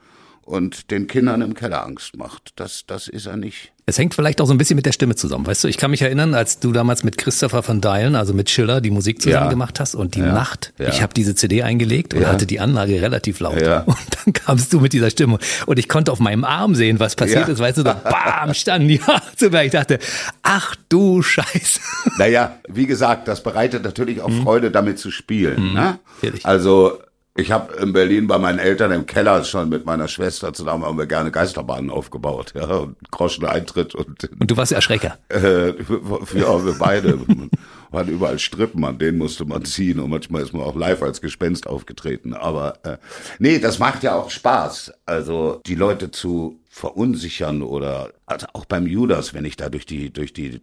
[0.50, 2.52] und den Kindern im Keller Angst macht.
[2.56, 3.72] Das, das ist er nicht.
[3.86, 5.46] Es hängt vielleicht auch so ein bisschen mit der Stimme zusammen.
[5.46, 8.50] Weißt du, ich kann mich erinnern, als du damals mit Christopher van Dylen, also mit
[8.50, 9.50] Schiller, die Musik zusammen ja.
[9.50, 10.32] gemacht hast und die ja.
[10.32, 10.72] Nacht.
[10.78, 10.88] Ja.
[10.88, 13.60] Ich habe diese CD eingelegt und hatte die Anlage relativ laut.
[13.60, 17.16] Und dann kamst du mit dieser Stimme und ich konnte auf meinem Arm sehen, was
[17.16, 17.58] passiert ist.
[17.58, 19.00] Weißt du, so bam, stand die
[19.36, 19.98] so, ich dachte,
[20.42, 21.80] ach du Scheiße.
[22.18, 24.42] Naja, wie gesagt, das bereitet natürlich auch mhm.
[24.42, 25.70] Freude, damit zu spielen.
[25.70, 25.74] Mhm.
[25.74, 25.98] Ne?
[26.42, 26.98] Also
[27.36, 30.98] ich habe in Berlin bei meinen Eltern im Keller schon mit meiner Schwester zusammen haben
[30.98, 35.18] wir gerne Geisterbahnen aufgebaut, ja, und Groschen Eintritt und und du warst Erschrecker.
[35.28, 37.18] Äh, ja, wir beide
[37.90, 41.20] waren überall Strippen, an denen musste man ziehen und manchmal ist man auch live als
[41.20, 42.34] Gespenst aufgetreten.
[42.34, 42.98] Aber äh,
[43.38, 48.86] nee, das macht ja auch Spaß, also die Leute zu verunsichern oder also auch beim
[48.86, 50.60] Judas, wenn ich da durch die durch die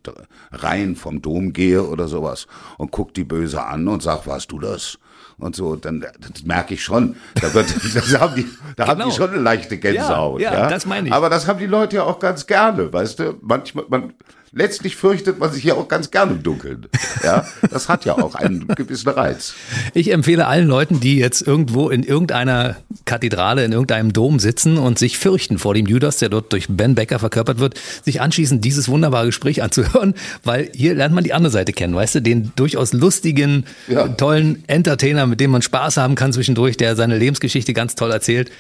[0.52, 4.60] Reihen vom Dom gehe oder sowas und guck die böse an und sag, warst du
[4.60, 4.98] das?
[5.40, 7.16] und so, dann das merke ich schon.
[7.36, 8.88] Da, wird, das haben die, da genau.
[8.88, 9.16] haben die genau.
[9.16, 10.42] schon eine leichte Gänsehaut.
[10.42, 11.14] Ja, ja, ja, das meine ich.
[11.14, 13.36] Aber das haben die Leute ja auch ganz gerne, weißt du?
[13.42, 14.14] Manchmal, man,
[14.52, 16.88] letztlich fürchtet man sich ja auch ganz gerne im Dunkeln.
[17.24, 19.54] Ja, das hat ja auch einen gewissen Reiz.
[19.94, 24.98] Ich empfehle allen Leuten, die jetzt irgendwo in irgendeiner Kathedrale, in irgendeinem Dom sitzen und
[24.98, 28.90] sich fürchten vor dem Judas, der dort durch Ben Becker verkörpert wird, sich anschließend dieses
[28.90, 32.94] wunderbare Gespräch anzuhören, weil hier lernt man die andere Seite kennen, weißt du, den durchaus
[32.94, 34.08] lustigen, ja.
[34.08, 38.52] tollen Entertainer, mit dem man Spaß haben kann zwischendurch, der seine Lebensgeschichte ganz toll erzählt.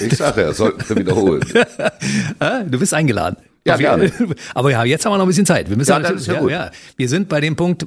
[0.00, 1.42] Ich sage, er sollte wiederholen.
[2.70, 3.36] du bist eingeladen.
[3.64, 4.10] Ja, gerne.
[4.54, 5.68] Aber ja, jetzt haben wir noch ein bisschen Zeit.
[5.68, 6.70] Wir müssen ja, ist ja, ja, ja.
[6.96, 7.86] Wir sind bei dem Punkt,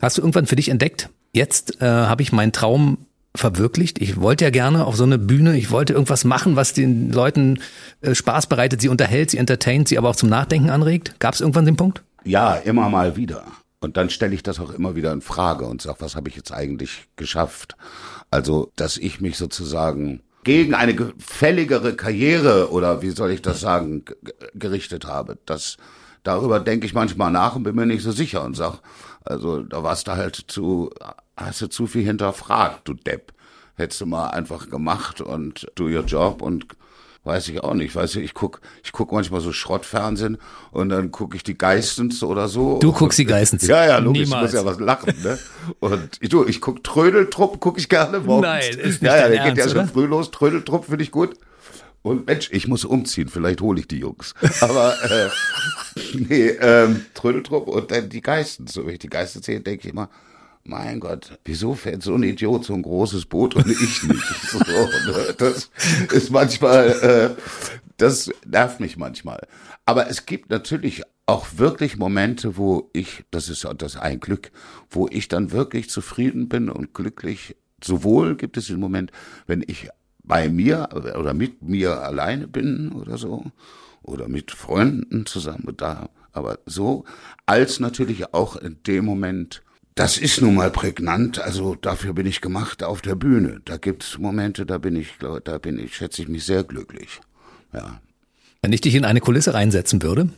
[0.00, 2.98] hast du irgendwann für dich entdeckt, jetzt äh, habe ich meinen Traum
[3.34, 4.00] verwirklicht.
[4.00, 7.60] Ich wollte ja gerne auf so eine Bühne, ich wollte irgendwas machen, was den Leuten
[8.00, 11.14] äh, Spaß bereitet, sie unterhält, sie entertaint, sie aber auch zum Nachdenken anregt.
[11.20, 12.02] Gab es irgendwann den Punkt?
[12.24, 13.44] Ja, immer mal wieder.
[13.80, 16.36] Und dann stelle ich das auch immer wieder in Frage und sage, was habe ich
[16.36, 17.76] jetzt eigentlich geschafft?
[18.30, 24.04] Also, dass ich mich sozusagen gegen eine gefälligere Karriere oder wie soll ich das sagen,
[24.54, 25.38] gerichtet habe.
[25.46, 25.76] Das,
[26.22, 28.80] darüber denke ich manchmal nach und bin mir nicht so sicher und sag,
[29.24, 30.90] also da warst du halt zu,
[31.36, 33.32] hast du zu viel hinterfragt, du Depp.
[33.76, 36.66] Hättest du mal einfach gemacht und do your job und
[37.22, 37.94] Weiß ich auch nicht.
[37.94, 40.38] Weißt du, ich guck, ich guck manchmal so Schrottfernsehen
[40.70, 42.78] und dann gucke ich die Geistens oder so.
[42.78, 43.66] Du guckst die Geistens.
[43.66, 44.54] Ja, ja, logisch, Niemals.
[44.54, 45.38] ich muss ja was lachen, ne?
[45.80, 48.46] Und ich, du, ich guck Trödeltrupp, guck ich gerne morgens.
[48.46, 49.88] Nein, ist nicht Ja, ja, der geht ja schon oder?
[49.88, 50.30] früh los.
[50.30, 51.36] Trödeltrupp finde ich gut.
[52.02, 54.34] Und Mensch, ich muss umziehen, vielleicht hole ich die Jungs.
[54.60, 55.28] Aber äh,
[56.14, 58.72] nee, ähm, Trödeltrupp und dann die Geistens.
[58.72, 60.08] So, wenn ich die Geistens sehe, denke ich immer,
[60.64, 64.22] mein Gott, wieso fährt so ein Idiot so ein großes Boot und ich nicht?
[64.50, 65.34] So, ne?
[65.38, 65.70] Das
[66.12, 67.42] ist manchmal, äh,
[67.96, 69.46] das nervt mich manchmal.
[69.84, 74.50] Aber es gibt natürlich auch wirklich Momente, wo ich, das ist ja das ein Glück,
[74.90, 77.56] wo ich dann wirklich zufrieden bin und glücklich.
[77.82, 79.12] Sowohl gibt es den Moment,
[79.46, 79.88] wenn ich
[80.22, 83.44] bei mir oder mit mir alleine bin oder so,
[84.02, 87.04] oder mit Freunden zusammen da, aber so,
[87.46, 89.62] als natürlich auch in dem Moment,
[89.94, 93.60] das ist nun mal prägnant, also dafür bin ich gemacht auf der Bühne.
[93.64, 95.08] Da gibt's Momente, da bin ich,
[95.44, 97.20] da bin ich, schätze ich mich sehr glücklich.
[97.74, 98.00] Ja.
[98.62, 100.30] Wenn ich dich in eine Kulisse reinsetzen würde,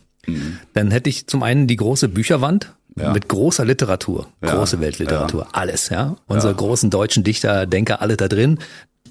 [0.72, 3.02] dann hätte ich zum einen die große Bücherwand Mhm.
[3.02, 3.12] Ja.
[3.14, 4.54] mit großer Literatur, Ja.
[4.54, 6.16] große Weltliteratur, alles, ja.
[6.26, 8.58] Unsere großen deutschen Dichter, Denker, alle da drin.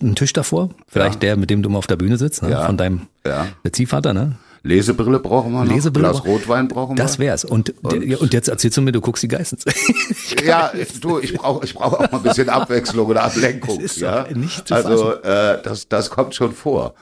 [0.01, 1.19] Ein Tisch davor, vielleicht Ja.
[1.19, 2.51] der, mit dem du immer auf der Bühne sitzt, ne?
[2.51, 2.65] Ja.
[2.65, 3.47] von deinem Ja.
[3.71, 4.35] Ziehvater, ne?
[4.63, 5.73] Lesebrille brauchen wir noch.
[5.73, 7.03] Lesebrille Glas Rotwein brauchen wir.
[7.03, 7.43] Das wär's.
[7.45, 9.65] Und, und, und jetzt erzählst du mir, du guckst die Geistens.
[10.45, 13.81] ja, du, ich brauche ich brauch auch mal ein bisschen Abwechslung oder Ablenkung.
[13.95, 14.27] Ja?
[14.69, 16.93] Also äh, das, das kommt schon vor.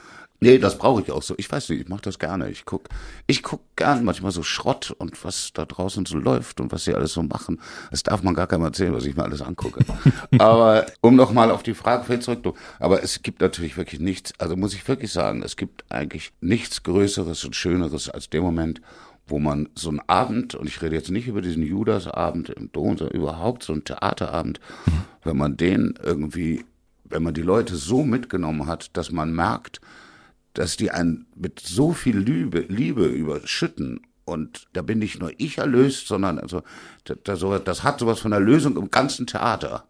[0.42, 1.34] Nee, das brauche ich auch so.
[1.36, 2.50] Ich weiß nicht, ich mache das gerne.
[2.50, 2.88] Ich guck,
[3.26, 6.94] ich guck gern manchmal so Schrott und was da draußen so läuft und was sie
[6.94, 7.60] alles so machen.
[7.90, 9.84] Das darf man gar keinem erzählen, was ich mir alles angucke.
[10.38, 14.56] aber um noch mal auf die Frage zurück, aber es gibt natürlich wirklich nichts, also
[14.56, 18.80] muss ich wirklich sagen, es gibt eigentlich nichts Größeres und Schöneres als dem Moment,
[19.26, 22.96] wo man so einen Abend, und ich rede jetzt nicht über diesen Judasabend im Dom,
[22.96, 24.60] sondern überhaupt so einen Theaterabend,
[25.22, 26.64] wenn man den irgendwie,
[27.04, 29.80] wenn man die Leute so mitgenommen hat, dass man merkt,
[30.54, 34.00] dass die einen mit so viel Liebe, Liebe überschütten.
[34.24, 36.62] Und da bin nicht nur ich erlöst, sondern also
[37.04, 39.88] das, das, hat sowas von der Lösung im ganzen Theater.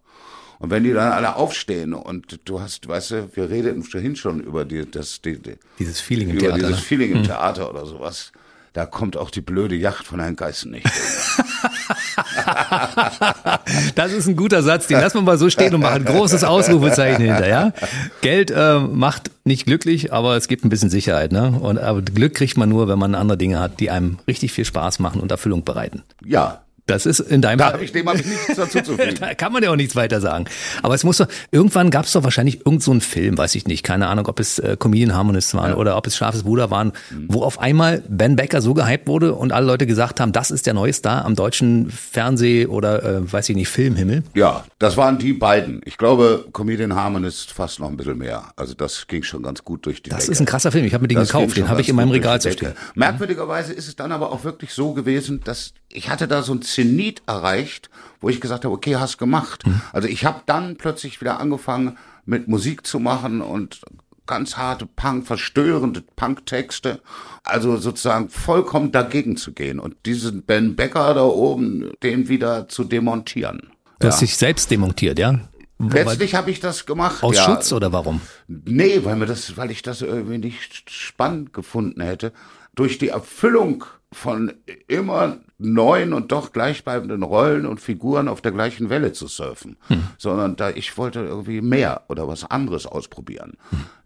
[0.59, 4.41] Und wenn die dann alle aufstehen und du hast, weißt du, wir redeten vorhin schon
[4.41, 6.59] über die, das, die, die, Dieses Feeling im Theater.
[6.59, 6.77] dieses ne?
[6.77, 8.33] Feeling im Theater oder sowas.
[8.73, 10.87] Da kommt auch die blöde Yacht von Herrn Geißen nicht.
[13.95, 17.25] Das ist ein guter Satz, den lassen wir mal so stehen und machen großes Ausrufezeichen
[17.25, 17.73] hinter, ja?
[18.21, 21.59] Geld äh, macht nicht glücklich, aber es gibt ein bisschen Sicherheit, ne?
[21.61, 24.65] Und aber Glück kriegt man nur, wenn man andere Dinge hat, die einem richtig viel
[24.65, 26.03] Spaß machen und Erfüllung bereiten.
[26.25, 26.61] Ja,
[26.91, 27.73] Das ist in deinem da Fall.
[27.75, 29.15] habe ich dem hab ich nichts dazu zu fügen.
[29.21, 30.47] Da kann man ja auch nichts weiter sagen.
[30.83, 33.67] Aber es muss doch, irgendwann gab es doch wahrscheinlich irgend so einen Film, weiß ich
[33.67, 36.93] nicht, keine Ahnung, ob es äh, Comedian Harmonists waren oder ob es Scharfes Bruder waren,
[37.29, 40.67] wo auf einmal Ben Becker so gehypt wurde und alle Leute gesagt haben, das ist
[40.67, 44.23] der neue Star am deutschen Fernseh- oder, äh, weiß ich nicht, Filmhimmel.
[44.35, 45.81] Ja, das waren die beiden.
[45.85, 48.53] Ich glaube, Comedian Harmonist fast noch ein bisschen mehr.
[48.57, 50.33] Also das ging schon ganz gut durch die Das Decke.
[50.33, 50.85] ist ein krasser Film.
[50.85, 52.73] Ich habe mir den Das gekauft, den habe ich in meinem Regal zu stehen.
[52.95, 56.63] Merkwürdigerweise ist es dann aber auch wirklich so gewesen, dass ich hatte da so ein
[56.81, 57.91] Zenit erreicht,
[58.21, 59.67] wo ich gesagt habe, okay, hast gemacht.
[59.67, 59.81] Mhm.
[59.93, 63.81] Also ich habe dann plötzlich wieder angefangen mit Musik zu machen und
[64.27, 67.01] ganz harte Punk, verstörende Punktexte.
[67.43, 72.85] Also sozusagen vollkommen dagegen zu gehen und diesen Ben Becker da oben, den wieder zu
[72.85, 73.71] demontieren.
[73.99, 75.41] Du hast dich selbst demontiert, ja?
[75.79, 77.23] Letztlich habe ich das gemacht.
[77.23, 77.45] Aus ja.
[77.45, 78.21] Schutz oder warum?
[78.49, 82.33] Nee, weil mir das, weil ich das irgendwie nicht spannend gefunden hätte.
[82.75, 84.53] Durch die Erfüllung von
[84.89, 89.77] immer neuen und doch gleichbleibenden Rollen und Figuren auf der gleichen Welle zu surfen,
[90.19, 93.59] sondern da ich wollte irgendwie mehr oder was anderes ausprobieren.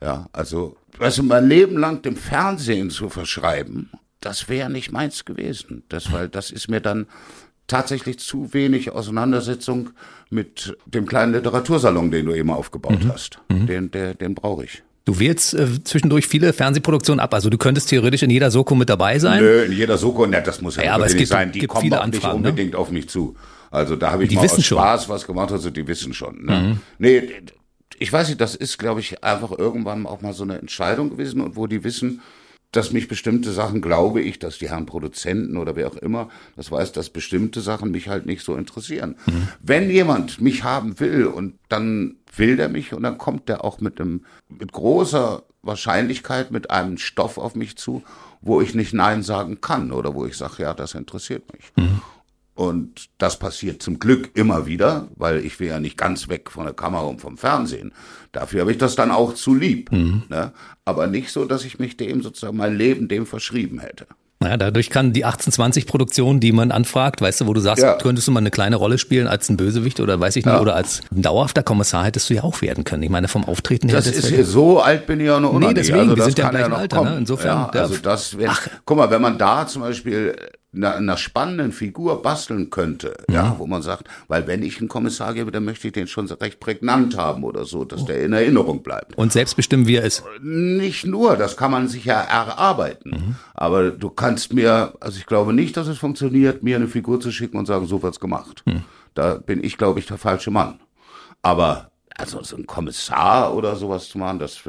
[0.02, 3.90] Ja, also du, mein Leben lang dem Fernsehen zu verschreiben,
[4.20, 5.84] das wäre nicht meins gewesen.
[5.88, 7.06] Das, weil das ist mir dann
[7.66, 9.90] tatsächlich zu wenig Auseinandersetzung
[10.30, 13.12] mit dem kleinen Literatursalon, den du eben aufgebaut mhm.
[13.12, 13.38] hast.
[13.48, 13.66] Mhm.
[13.66, 14.82] Den, der, den brauche ich.
[15.04, 17.34] Du wählst äh, zwischendurch viele Fernsehproduktionen ab.
[17.34, 19.40] Also du könntest theoretisch in jeder Soko mit dabei sein.
[19.40, 21.52] Nö, in jeder Soko, ne, das muss ja, ja aber es gibt, sein.
[21.52, 22.48] Die gibt kommen viele auch nicht Anfragen, ne?
[22.48, 22.78] unbedingt ne?
[22.78, 23.36] auf mich zu.
[23.70, 25.14] Also da habe ich die mal aus Spaß schon.
[25.14, 26.44] was gemacht, also die wissen schon.
[26.44, 26.56] Ne?
[26.56, 26.80] Mhm.
[26.98, 27.22] Nee,
[27.98, 31.40] ich weiß nicht, das ist, glaube ich, einfach irgendwann auch mal so eine Entscheidung gewesen
[31.40, 32.22] und wo die wissen,
[32.76, 36.70] dass mich bestimmte Sachen, glaube ich, dass die Herren Produzenten oder wer auch immer, das
[36.70, 39.16] weiß, dass bestimmte Sachen mich halt nicht so interessieren.
[39.26, 39.48] Mhm.
[39.60, 43.80] Wenn jemand mich haben will und dann will der mich und dann kommt der auch
[43.80, 48.02] mit einem, mit großer Wahrscheinlichkeit mit einem Stoff auf mich zu,
[48.40, 51.72] wo ich nicht Nein sagen kann oder wo ich sage, ja, das interessiert mich.
[51.76, 52.00] Mhm.
[52.54, 56.64] Und das passiert zum Glück immer wieder, weil ich will ja nicht ganz weg von
[56.64, 57.92] der Kamera und vom Fernsehen.
[58.30, 59.90] Dafür habe ich das dann auch zu lieb.
[59.90, 60.22] Mhm.
[60.28, 60.52] Ne?
[60.84, 64.06] Aber nicht so, dass ich mich dem sozusagen mein Leben dem verschrieben hätte.
[64.44, 67.94] Naja, dadurch kann die 1820-Produktion, die man anfragt, weißt du, wo du sagst, ja.
[67.94, 70.60] könntest du mal eine kleine Rolle spielen als ein Bösewicht oder weiß ich nicht, ja.
[70.60, 73.02] oder als dauerhafter Kommissar hättest du ja auch werden können.
[73.02, 73.96] Ich meine, vom Auftreten her.
[73.96, 76.44] Das ist ja so alt bin ich ja noch Nee, deswegen, also, wir sind ja
[76.46, 77.16] im gleichen Alter, ne?
[77.16, 77.70] Insofern.
[77.72, 78.50] Ja, also das, wenn,
[78.84, 80.36] guck mal, wenn man da zum Beispiel
[80.74, 83.34] einer, einer spannenden Figur basteln könnte, ja.
[83.34, 83.54] ja.
[83.58, 86.60] wo man sagt, weil wenn ich einen Kommissar gebe, dann möchte ich den schon recht
[86.60, 88.06] prägnant haben oder so, dass oh.
[88.06, 89.16] der in Erinnerung bleibt.
[89.16, 90.24] Und selbst bestimmen, wie er ist.
[90.42, 93.10] Nicht nur, das kann man sich ja erarbeiten.
[93.10, 93.36] Mhm.
[93.54, 97.30] Aber du kannst mir, also ich glaube nicht, dass es funktioniert, mir eine Figur zu
[97.30, 98.62] schicken und sagen, so wird's gemacht.
[98.66, 98.82] Mhm.
[99.14, 100.80] Da bin ich, glaube ich, der falsche Mann.
[101.42, 104.60] Aber also so ein Kommissar oder sowas zu machen, das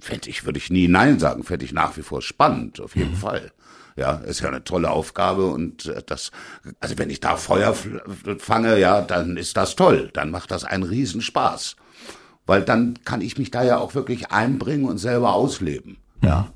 [0.00, 3.12] fände ich, würde ich nie Nein sagen, fände ich nach wie vor spannend, auf jeden
[3.12, 3.16] mhm.
[3.16, 3.52] Fall.
[3.94, 6.30] Ja, ist ja eine tolle Aufgabe und äh, das,
[6.80, 7.74] also wenn ich da Feuer
[8.38, 10.10] fange, ja, dann ist das toll.
[10.14, 11.76] Dann macht das einen Riesenspaß.
[12.46, 15.98] Weil dann kann ich mich da ja auch wirklich einbringen und selber ausleben.
[16.22, 16.48] Ja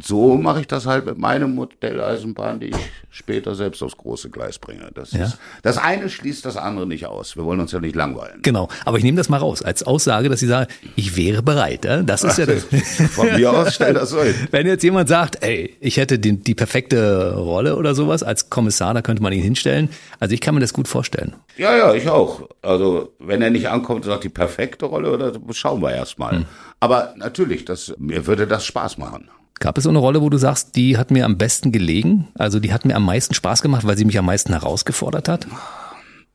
[0.00, 2.76] so mache ich das halt mit meinem Modelleisenbahn, die ich
[3.10, 4.90] später selbst aufs große Gleis bringe.
[4.94, 5.24] Das, ja.
[5.24, 7.36] ist, das eine schließt das andere nicht aus.
[7.36, 8.40] Wir wollen uns ja nicht langweilen.
[8.42, 11.84] Genau, aber ich nehme das mal raus als Aussage, dass Sie sagen, ich wäre bereit.
[12.06, 12.64] Das ist ja das.
[13.10, 14.34] Von mir aus stell das so hin.
[14.50, 18.94] Wenn jetzt jemand sagt, ey, ich hätte die, die perfekte Rolle oder sowas als Kommissar,
[18.94, 19.90] da könnte man ihn hinstellen.
[20.20, 21.34] Also ich kann mir das gut vorstellen.
[21.58, 22.48] Ja, ja, ich auch.
[22.62, 26.36] Also wenn er nicht ankommt und sagt, die perfekte Rolle, oder schauen wir erst mal.
[26.36, 26.44] Hm.
[26.80, 29.28] Aber natürlich, das, mir würde das Spaß machen.
[29.62, 32.26] Gab es so eine Rolle, wo du sagst, die hat mir am besten gelegen?
[32.34, 35.46] Also die hat mir am meisten Spaß gemacht, weil sie mich am meisten herausgefordert hat?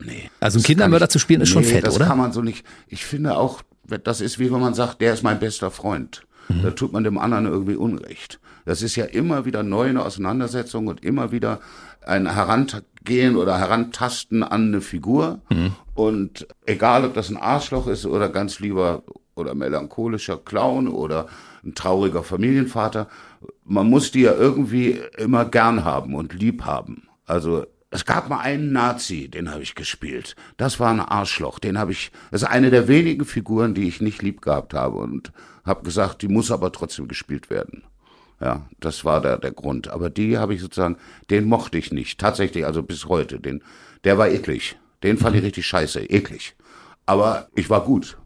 [0.02, 0.30] Nee.
[0.40, 2.06] Also ein Kindermörder zu spielen ist nee, schon fett, das oder?
[2.06, 2.64] Das kann man so nicht.
[2.86, 3.60] Ich finde auch,
[4.02, 6.22] das ist wie wenn man sagt, der ist mein bester Freund.
[6.48, 6.62] Mhm.
[6.62, 8.40] Da tut man dem anderen irgendwie Unrecht.
[8.64, 11.60] Das ist ja immer wieder neu eine Auseinandersetzung und immer wieder
[12.06, 15.40] ein Herangehen oder Herantasten an eine Figur.
[15.50, 15.72] Mhm.
[15.92, 19.02] Und egal, ob das ein Arschloch ist oder ganz lieber
[19.34, 21.26] oder melancholischer Clown oder
[21.64, 23.08] ein trauriger Familienvater.
[23.64, 27.08] Man muss die ja irgendwie immer gern haben und lieb haben.
[27.26, 30.36] Also es gab mal einen Nazi, den habe ich gespielt.
[30.56, 31.58] Das war ein Arschloch.
[31.58, 32.10] Den habe ich.
[32.30, 35.32] Das ist eine der wenigen Figuren, die ich nicht lieb gehabt habe und
[35.64, 37.84] habe gesagt, die muss aber trotzdem gespielt werden.
[38.40, 39.88] Ja, das war der, der Grund.
[39.88, 40.96] Aber die habe ich sozusagen,
[41.30, 42.20] den mochte ich nicht.
[42.20, 43.40] Tatsächlich, also bis heute.
[43.40, 43.62] Den,
[44.04, 44.76] der war eklig.
[45.02, 46.56] Den fand ich richtig scheiße, eklig.
[47.06, 48.18] Aber ich war gut.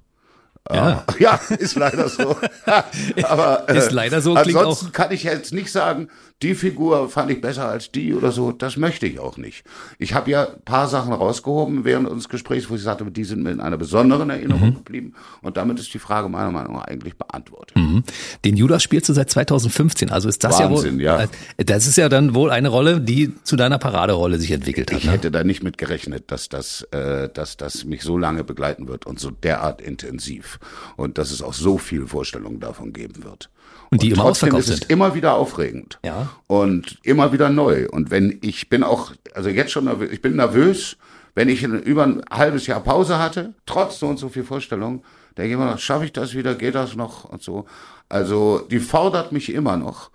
[0.70, 1.04] Ja.
[1.18, 2.36] ja, ist leider so.
[3.24, 4.34] Aber äh, ist leider so.
[4.34, 6.08] Ansonsten kann ich jetzt nicht sagen,
[6.42, 8.52] die Figur fand ich besser als die oder so.
[8.52, 9.64] Das möchte ich auch nicht.
[9.98, 13.50] Ich habe ja paar Sachen rausgehoben während unseres Gesprächs, wo ich sagte, die sind mir
[13.50, 14.74] in einer besonderen Erinnerung mhm.
[14.74, 15.14] geblieben.
[15.40, 17.76] Und damit ist die Frage meiner Meinung nach eigentlich beantwortet.
[17.76, 18.02] Mhm.
[18.44, 20.10] Den Judas spielst du seit 2015.
[20.10, 21.28] Also ist das Wahnsinn, ja wohl.
[21.58, 21.64] Ja.
[21.64, 24.98] Das ist ja dann wohl eine Rolle, die zu deiner Paraderolle sich entwickelt hat.
[24.98, 25.12] Ich ne?
[25.12, 29.06] hätte da nicht mit gerechnet, dass das, äh, dass das mich so lange begleiten wird
[29.06, 30.58] und so derart intensiv.
[30.96, 33.50] Und dass es auch so viele Vorstellungen davon geben wird.
[33.92, 34.90] Und die und immer trotzdem ist es sind.
[34.90, 35.98] immer wieder aufregend.
[36.02, 36.30] Ja.
[36.46, 37.88] Und immer wieder neu.
[37.90, 40.96] Und wenn ich bin auch, also jetzt schon nervös, ich bin nervös,
[41.34, 45.02] wenn ich über ein halbes Jahr Pause hatte, trotz so und so viel Vorstellungen,
[45.36, 47.66] denke ich immer noch, schaffe ich das wieder, geht das noch und so.
[48.08, 50.10] Also die fordert mich immer noch.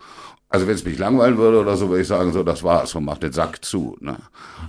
[0.50, 3.06] Also wenn es mich langweilen würde oder so, würde ich sagen, so, das war's und
[3.06, 3.96] mach den Sack zu.
[4.00, 4.18] Ne?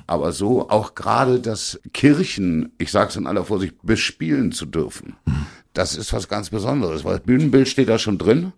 [0.06, 5.16] Aber so auch gerade das Kirchen, ich sage es in aller Vorsicht, bespielen zu dürfen,
[5.72, 8.52] das ist was ganz Besonderes, weil das Bühnenbild steht da schon drin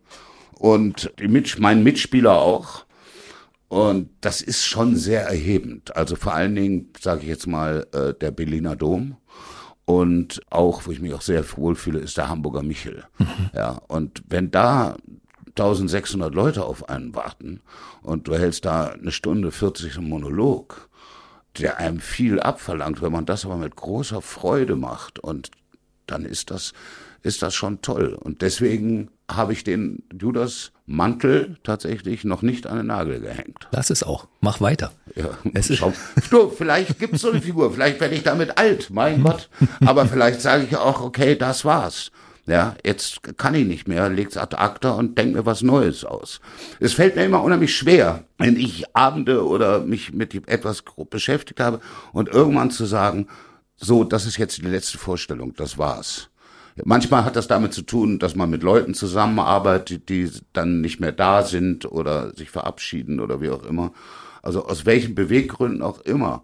[0.61, 2.85] und die Mit mein Mitspieler auch.
[3.69, 5.97] Und das ist schon sehr erhebend.
[5.97, 9.17] Also vor allen Dingen, sage ich jetzt mal, äh, der Berliner Dom.
[9.87, 13.05] Und auch, wo ich mich auch sehr wohlfühle, ist der Hamburger Michel.
[13.19, 13.51] Mhm.
[13.55, 14.97] Ja, und wenn da
[15.49, 17.61] 1600 Leute auf einen warten
[18.03, 20.91] und du hältst da eine Stunde 40 einen Monolog,
[21.59, 25.51] der einem viel abverlangt, wenn man das aber mit großer Freude macht und
[26.07, 26.73] dann ist das
[27.23, 28.14] ist das schon toll.
[28.14, 33.68] Und deswegen habe ich den Judas Mantel tatsächlich noch nicht an den Nagel gehängt.
[33.71, 34.27] Lass es auch.
[34.41, 34.93] Mach weiter.
[35.14, 35.85] Ja, es ist
[36.31, 39.49] du, vielleicht gibt es so eine Figur, vielleicht werde ich damit alt, mein Gott.
[39.85, 42.11] Aber vielleicht sage ich auch, okay, das war's.
[42.47, 46.41] Ja, jetzt kann ich nicht mehr, leg's ad acta und denk mir was Neues aus.
[46.81, 51.81] Es fällt mir immer unheimlich schwer, wenn ich Abende oder mich mit etwas beschäftigt habe
[52.12, 53.29] und irgendwann zu sagen,
[53.77, 56.30] so, das ist jetzt die letzte Vorstellung, das war's.
[56.85, 61.12] Manchmal hat das damit zu tun, dass man mit Leuten zusammenarbeitet, die dann nicht mehr
[61.12, 63.93] da sind oder sich verabschieden oder wie auch immer.
[64.43, 66.43] Also aus welchen Beweggründen auch immer.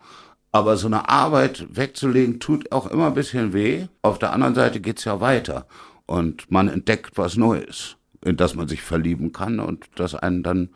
[0.52, 3.86] Aber so eine Arbeit wegzulegen, tut auch immer ein bisschen weh.
[4.02, 5.66] Auf der anderen Seite geht's ja weiter.
[6.06, 10.70] Und man entdeckt was Neues, in das man sich verlieben kann und das einen dann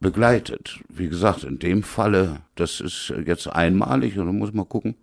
[0.00, 0.80] begleitet.
[0.88, 4.96] Wie gesagt, in dem Falle, das ist jetzt einmalig und da muss man gucken,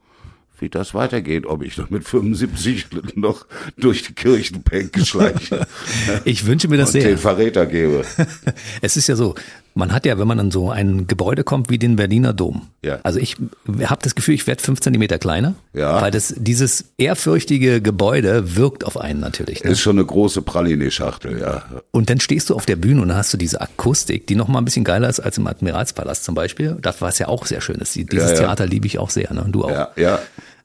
[0.61, 3.45] wie das weitergeht, ob ich noch mit 75 noch
[3.77, 5.67] durch die Kirchenbänke schleiche.
[6.25, 7.09] ich wünsche mir das und sehr.
[7.09, 8.05] den Verräter gebe.
[8.81, 9.35] es ist ja so,
[9.73, 12.67] man hat ja, wenn man in so ein Gebäude kommt wie den Berliner Dom.
[12.83, 12.99] Ja.
[13.03, 13.37] Also ich
[13.83, 15.55] habe das Gefühl, ich werde fünf Zentimeter kleiner.
[15.73, 16.01] Ja.
[16.01, 19.63] Weil das, dieses ehrfürchtige Gebäude wirkt auf einen natürlich.
[19.63, 19.71] Ne?
[19.71, 21.63] Ist schon eine große Praline-Schachtel, ja.
[21.91, 24.59] Und dann stehst du auf der Bühne und hast du diese Akustik, die noch mal
[24.59, 26.77] ein bisschen geiler ist als im Admiralspalast zum Beispiel.
[26.81, 27.95] Das was ja auch sehr schön ist.
[27.95, 28.35] Dieses Ja, ja.
[28.35, 29.43] Theater liebe ich auch sehr, ne?
[29.43, 29.71] Und du auch.
[29.71, 30.19] Ja, ja.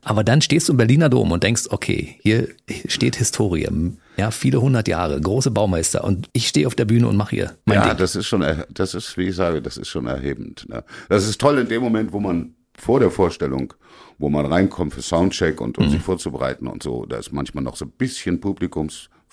[0.07, 2.47] Aber dann stehst du im Berliner Dom und denkst, okay, hier
[2.87, 3.67] steht Historie.
[4.15, 6.05] Ja, viele hundert Jahre, große Baumeister.
[6.05, 7.97] Und ich stehe auf der Bühne und mache hier mein ja, Ding.
[7.97, 10.65] das ist schon, das ist, wie ich sage, das ist schon erhebend.
[10.69, 10.85] Ne?
[11.09, 13.73] Das ist toll in dem Moment, wo man vor der Vorstellung,
[14.17, 17.75] wo man reinkommt für Soundcheck und um sich vorzubereiten und so, da ist manchmal noch
[17.75, 18.39] so ein bisschen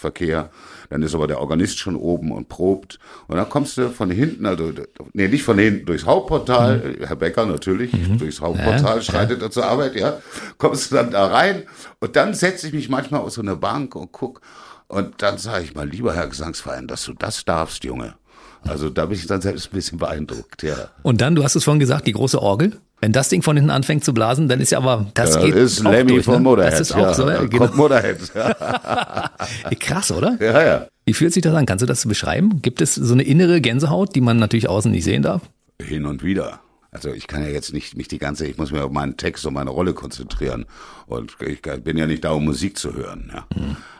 [0.04, 0.50] Publikumsverkehr.
[0.90, 2.98] Dann ist aber der Organist schon oben und probt.
[3.26, 4.70] Und dann kommst du von hinten, also,
[5.12, 9.64] nee, nicht von hinten, durchs Hauptportal, Herr Becker natürlich, durchs Hauptportal Ja, schreitet er zur
[9.64, 10.18] Arbeit, ja.
[10.58, 11.64] Kommst du dann da rein
[12.00, 14.40] und dann setze ich mich manchmal auf so eine Bank und guck
[14.86, 18.14] und dann sage ich mal, lieber Herr Gesangsverein, dass du das darfst, Junge.
[18.62, 20.90] Also da bin ich dann selbst ein bisschen beeindruckt, ja.
[21.02, 22.78] Und dann, du hast es vorhin gesagt, die große Orgel.
[23.04, 25.54] Wenn das Ding von hinten anfängt zu blasen, dann ist ja aber, das Das geht
[25.54, 26.40] ist auch Lemmy durch, von ne?
[26.40, 26.72] Motorhead.
[26.72, 27.12] Das ist auch ja.
[27.12, 27.68] so, ja, genau.
[27.74, 28.16] Motorhead.
[28.34, 29.30] Ja,
[29.78, 30.38] Krass, oder?
[30.40, 30.62] ja.
[30.64, 30.86] ja.
[31.04, 31.66] Wie fühlt sich das an?
[31.66, 32.62] Kannst du das beschreiben?
[32.62, 35.42] Gibt es so eine innere Gänsehaut, die man natürlich außen nicht sehen darf?
[35.82, 36.60] Hin und wieder.
[36.92, 39.44] Also ich kann ja jetzt nicht mich die ganze, ich muss mir auf meinen Text
[39.44, 40.64] und meine Rolle konzentrieren.
[41.06, 43.30] Und ich bin ja nicht da, um Musik zu hören.
[43.34, 43.44] Ja.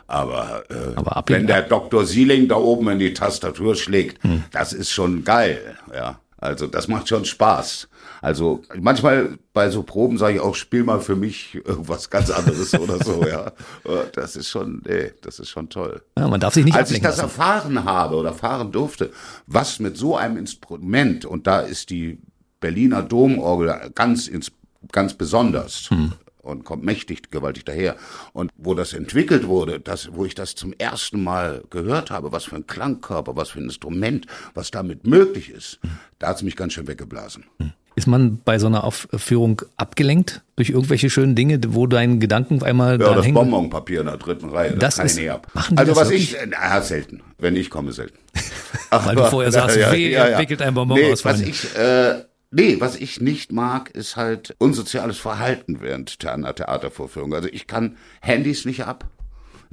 [0.07, 0.97] Aber, äh, Mhm.
[0.97, 2.07] Aber ab- wenn der Dr.
[2.07, 4.45] Sieling da oben in die Tastatur schlägt, Mhm.
[4.51, 5.59] das ist schon geil.
[5.95, 6.19] Ja.
[6.39, 7.87] Also das macht schon Spaß.
[8.25, 12.73] Also manchmal bei so Proben sage ich auch, spiel mal für mich irgendwas ganz anderes
[12.79, 13.51] oder so, ja.
[14.13, 16.01] Das ist schon, nee, das ist schon toll.
[16.17, 17.21] Ja, man darf sich nicht Als ich das lassen.
[17.29, 19.11] erfahren habe oder erfahren durfte,
[19.45, 22.17] was mit so einem Instrument, und da ist die
[22.59, 24.51] Berliner Domorgel ganz, ins,
[24.91, 26.13] ganz besonders Hm.
[26.41, 27.95] und kommt mächtig, gewaltig daher.
[28.33, 32.45] Und wo das entwickelt wurde, das, wo ich das zum ersten Mal gehört habe, was
[32.45, 35.91] für ein Klangkörper, was für ein Instrument, was damit möglich ist, Hm.
[36.17, 37.43] da hat es mich ganz schön weggeblasen.
[37.97, 42.63] Ist man bei so einer Aufführung abgelenkt durch irgendwelche schönen Dinge, wo dein Gedanken auf
[42.63, 43.35] einmal Ja, dran das hängen?
[43.35, 45.47] Bonbonpapier in der dritten Reihe, das, Das ist- ich ab.
[45.53, 46.33] machen die Also was wirklich?
[46.33, 47.21] ich, äh, na, selten.
[47.37, 48.17] Wenn ich komme, selten.
[48.91, 52.95] Weil du vorher sagst, weh, entwickelt ein Bonbon nee, aus was ich, äh, Nee, was
[52.95, 57.33] ich nicht mag, ist halt unsoziales Verhalten während einer Theatervorführung.
[57.33, 59.09] Also ich kann Handys nicht ab.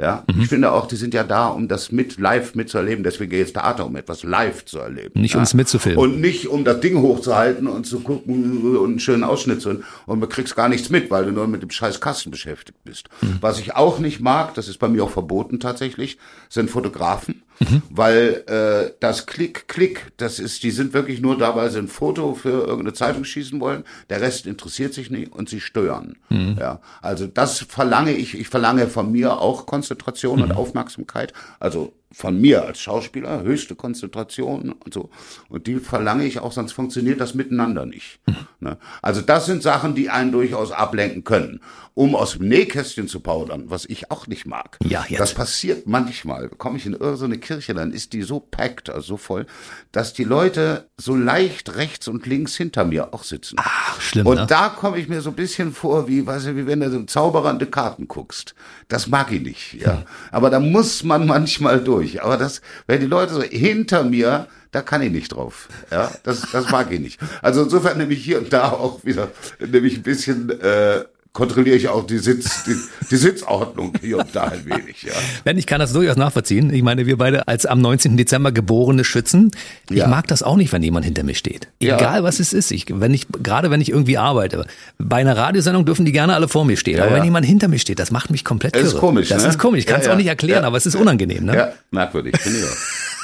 [0.00, 0.42] Ja, Mhm.
[0.42, 3.04] ich finde auch, die sind ja da, um das mit live mitzuerleben.
[3.04, 5.20] Deswegen ich ins Theater, um etwas live zu erleben.
[5.20, 5.38] Nicht ja.
[5.38, 5.98] ums mitzufilmen.
[5.98, 9.84] Und nicht um das Ding hochzuhalten und zu gucken und einen schönen Ausschnitt zu hören.
[10.06, 13.08] Und du kriegst gar nichts mit, weil du nur mit dem scheiß Kasten beschäftigt bist.
[13.20, 13.38] Mhm.
[13.40, 16.18] Was ich auch nicht mag, das ist bei mir auch verboten tatsächlich,
[16.48, 17.41] sind Fotografen.
[17.70, 17.82] Mhm.
[17.90, 21.88] Weil äh, das Klick, Klick, das ist, die sind wirklich nur da, weil sie ein
[21.88, 23.84] Foto für irgendeine Zeitung schießen wollen.
[24.10, 26.16] Der Rest interessiert sich nicht und sie stören.
[26.28, 26.56] Mhm.
[26.58, 28.38] Ja, also das verlange ich.
[28.38, 30.44] Ich verlange von mir auch Konzentration Mhm.
[30.44, 31.32] und Aufmerksamkeit.
[31.60, 35.10] Also von mir als Schauspieler höchste Konzentration und so.
[35.48, 38.20] Und die verlange ich auch, sonst funktioniert das miteinander nicht.
[38.60, 38.78] Ne?
[39.00, 41.60] Also das sind Sachen, die einen durchaus ablenken können.
[41.94, 44.78] Um aus dem Nähkästchen zu plaudern, was ich auch nicht mag.
[44.82, 45.20] Ja, jetzt.
[45.20, 46.48] Das passiert manchmal.
[46.48, 49.46] Komme ich in irgendeine Kirche, dann ist die so packt, also so voll,
[49.90, 53.56] dass die Leute so leicht rechts und links hinter mir auch sitzen.
[53.58, 54.46] Ach, schlimm, Und ne?
[54.46, 57.02] da komme ich mir so ein bisschen vor, wie, weiß ich, wie wenn du so
[57.02, 58.54] zauberende Karten guckst.
[58.88, 60.04] Das mag ich nicht, ja.
[60.30, 62.01] Aber da muss man manchmal durch.
[62.22, 65.68] Aber das, wenn die Leute so hinter mir, da kann ich nicht drauf.
[65.90, 67.20] Ja, das, das mag ich nicht.
[67.42, 69.28] Also insofern nehme ich hier und da auch wieder,
[69.58, 72.76] nehme ich ein bisschen, äh, kontrolliere ich auch die, Sitz, die,
[73.10, 75.02] die Sitzordnung hier und da ein wenig.
[75.02, 75.12] Ja.
[75.46, 76.72] Nein, ich kann das durchaus nachvollziehen.
[76.72, 78.18] Ich meine, wir beide als am 19.
[78.18, 79.50] Dezember geborene Schützen,
[79.88, 80.08] ich ja.
[80.08, 81.68] mag das auch nicht, wenn jemand hinter mir steht.
[81.80, 82.22] Egal ja.
[82.22, 82.70] was es ist.
[82.70, 84.66] Ich, wenn ich, gerade wenn ich irgendwie arbeite.
[84.98, 86.98] Bei einer Radiosendung dürfen die gerne alle vor mir stehen.
[86.98, 89.30] Ja, aber wenn jemand hinter mir steht, das macht mich komplett Das ist komisch.
[89.30, 89.48] Das ne?
[89.48, 89.80] ist komisch.
[89.80, 91.46] Ich kann es auch nicht erklären, aber es ist unangenehm.
[91.46, 91.56] Ne?
[91.56, 92.36] Ja, merkwürdig.
[92.38, 92.76] Finde ich auch.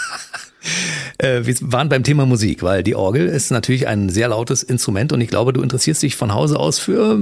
[1.18, 5.12] Äh, wir waren beim Thema Musik, weil die Orgel ist natürlich ein sehr lautes Instrument
[5.12, 7.18] und ich glaube, du interessierst dich von Hause aus für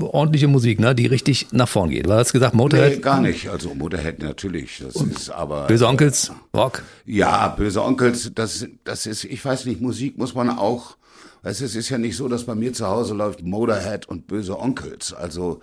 [0.00, 2.06] ordentliche Musik, ne, die richtig nach vorn geht.
[2.06, 2.96] Du hast gesagt, Motorhead?
[2.96, 3.48] Nee, gar nicht.
[3.48, 5.66] Also Motorhead natürlich, das und ist aber...
[5.66, 6.82] Böse Onkels, Rock?
[7.06, 10.96] Ja, Böse Onkels, das, das ist, ich weiß nicht, Musik muss man auch...
[11.44, 15.14] Es ist ja nicht so, dass bei mir zu Hause läuft Motorhead und Böse Onkels.
[15.14, 15.60] Also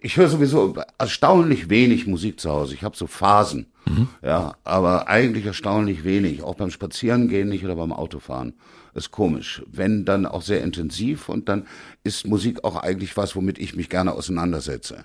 [0.00, 2.74] ich höre sowieso erstaunlich wenig Musik zu Hause.
[2.74, 3.66] Ich habe so Phasen.
[3.86, 4.08] Mhm.
[4.22, 6.42] Ja, aber eigentlich erstaunlich wenig.
[6.42, 8.54] Auch beim Spazierengehen nicht oder beim Autofahren.
[8.94, 9.62] Ist komisch.
[9.70, 11.66] Wenn, dann auch sehr intensiv und dann
[12.04, 15.04] ist Musik auch eigentlich was, womit ich mich gerne auseinandersetze.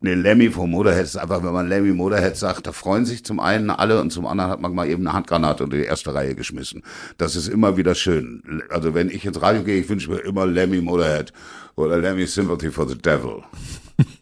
[0.00, 3.40] Ne, Lemmy vom Motorhead ist einfach, wenn man Lemmy Motorhead sagt, da freuen sich zum
[3.40, 6.36] einen alle und zum anderen hat man mal eben eine Handgranate unter die erste Reihe
[6.36, 6.84] geschmissen.
[7.16, 8.62] Das ist immer wieder schön.
[8.70, 11.32] Also wenn ich ins Radio gehe, ich wünsche mir immer Lemmy Motorhead
[11.74, 13.42] oder Lemmy Sympathy for the Devil.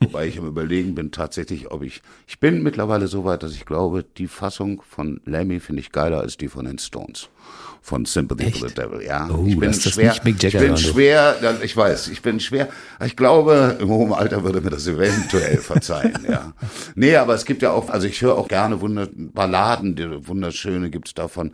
[0.00, 3.66] Wobei ich am überlegen bin tatsächlich, ob ich, ich bin mittlerweile so weit, dass ich
[3.66, 7.28] glaube, die Fassung von Lemmy finde ich geiler als die von den Stones.
[7.82, 8.58] Von Sympathy Echt?
[8.58, 9.28] for the Devil, ja.
[9.30, 10.92] Oh, ich bin schwer, Jagger, ich bin also.
[10.92, 12.68] schwer, ich weiß, ich bin schwer.
[13.04, 16.52] Ich glaube, im hohen Alter würde mir das eventuell verzeihen, ja.
[16.94, 20.90] Nee, aber es gibt ja auch, also ich höre auch gerne Wunder, Balladen, die wunderschöne
[20.90, 21.52] gibt's davon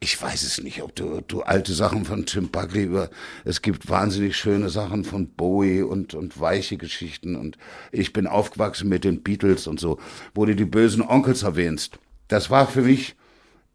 [0.00, 3.10] ich weiß es nicht, ob du, du alte Sachen von Tim Buckley über,
[3.44, 7.58] es gibt wahnsinnig schöne Sachen von Bowie und, und weiche Geschichten und
[7.90, 9.98] ich bin aufgewachsen mit den Beatles und so,
[10.34, 11.98] wo du die bösen Onkels erwähnst.
[12.28, 13.16] Das war für mich,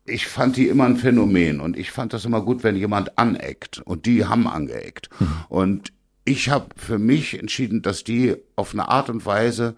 [0.05, 3.79] ich fand die immer ein Phänomen und ich fand das immer gut, wenn jemand aneckt
[3.79, 5.09] und die haben angeeckt.
[5.19, 5.27] Mhm.
[5.49, 5.93] Und
[6.23, 9.75] ich habe für mich entschieden, dass die auf eine Art und Weise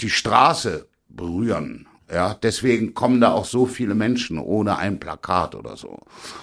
[0.00, 5.76] die Straße berühren ja, deswegen kommen da auch so viele Menschen ohne ein Plakat oder
[5.76, 5.98] so.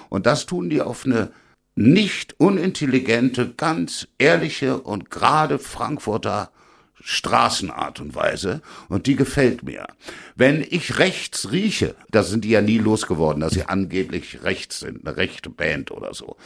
[0.09, 1.31] Und das tun die auf eine
[1.75, 6.51] nicht unintelligente, ganz ehrliche und gerade Frankfurter
[7.05, 9.87] Straßenart und Weise und die gefällt mir.
[10.35, 15.05] Wenn ich rechts rieche, da sind die ja nie losgeworden, dass sie angeblich rechts sind,
[15.05, 16.37] eine rechte Band oder so.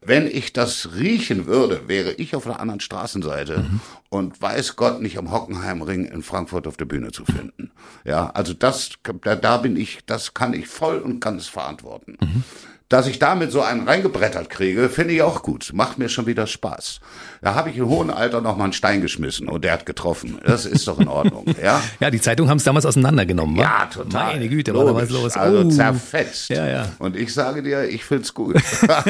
[0.00, 3.80] Wenn ich das riechen würde, wäre ich auf der anderen Straßenseite mhm.
[4.10, 7.72] und weiß Gott nicht am Hockenheimring in Frankfurt auf der Bühne zu finden.
[8.04, 8.90] Ja, also das,
[9.22, 12.16] da, da bin ich, das kann ich voll und ganz verantworten.
[12.20, 12.44] Mhm.
[12.88, 15.72] Dass ich damit so einen reingebrettert kriege, finde ich auch gut.
[15.74, 17.00] Macht mir schon wieder Spaß.
[17.42, 20.40] Da habe ich im hohen Alter noch mal einen Stein geschmissen und der hat getroffen.
[20.44, 21.82] Das ist doch in Ordnung, ja?
[22.00, 23.58] ja, die Zeitung haben es damals auseinandergenommen.
[23.58, 23.60] Wa?
[23.60, 24.32] Ja, total.
[24.32, 25.36] Meine Güte, war da was los.
[25.36, 25.68] Also oh.
[25.68, 26.48] zerfetzt.
[26.48, 26.88] Ja, ja.
[26.98, 28.56] Und ich sage dir, ich find's gut.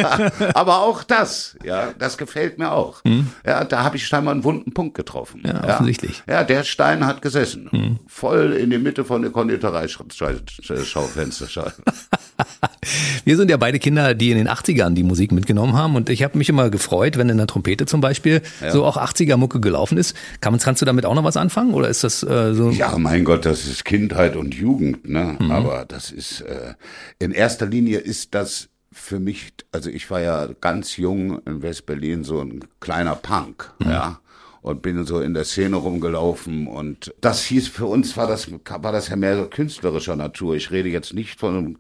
[0.55, 3.05] Aber auch das, ja, das gefällt mir auch.
[3.05, 3.29] Hm.
[3.47, 5.43] Ja, da habe ich scheinbar einen wunden Punkt getroffen.
[5.47, 6.25] Ja, offensichtlich.
[6.29, 7.69] Ja, der Stein hat gesessen.
[7.71, 8.01] Hm.
[8.09, 11.75] Voll in die Mitte von der Konditoreischaufensterscheibe.
[13.25, 16.23] Wir sind ja beide Kinder, die in den 80ern die Musik mitgenommen haben und ich
[16.23, 18.71] habe mich immer gefreut, wenn in der Trompete zum Beispiel ja.
[18.71, 20.17] so auch 80er Mucke gelaufen ist.
[20.41, 22.71] Kann, kannst du damit auch noch was anfangen oder ist das äh, so?
[22.71, 25.37] Ja, mein Gott, das ist Kindheit und Jugend, ne?
[25.39, 25.51] Mhm.
[25.51, 26.73] Aber das ist äh,
[27.19, 32.25] in erster Linie ist das für mich, also ich war ja ganz jung in West-Berlin
[32.25, 33.91] so ein kleiner Punk, mhm.
[33.91, 34.19] ja
[34.63, 38.93] und bin so in der Szene rumgelaufen und das hieß für uns war das war
[38.93, 40.57] das ja mehr so künstlerischer Natur.
[40.57, 41.79] Ich rede jetzt nicht von einem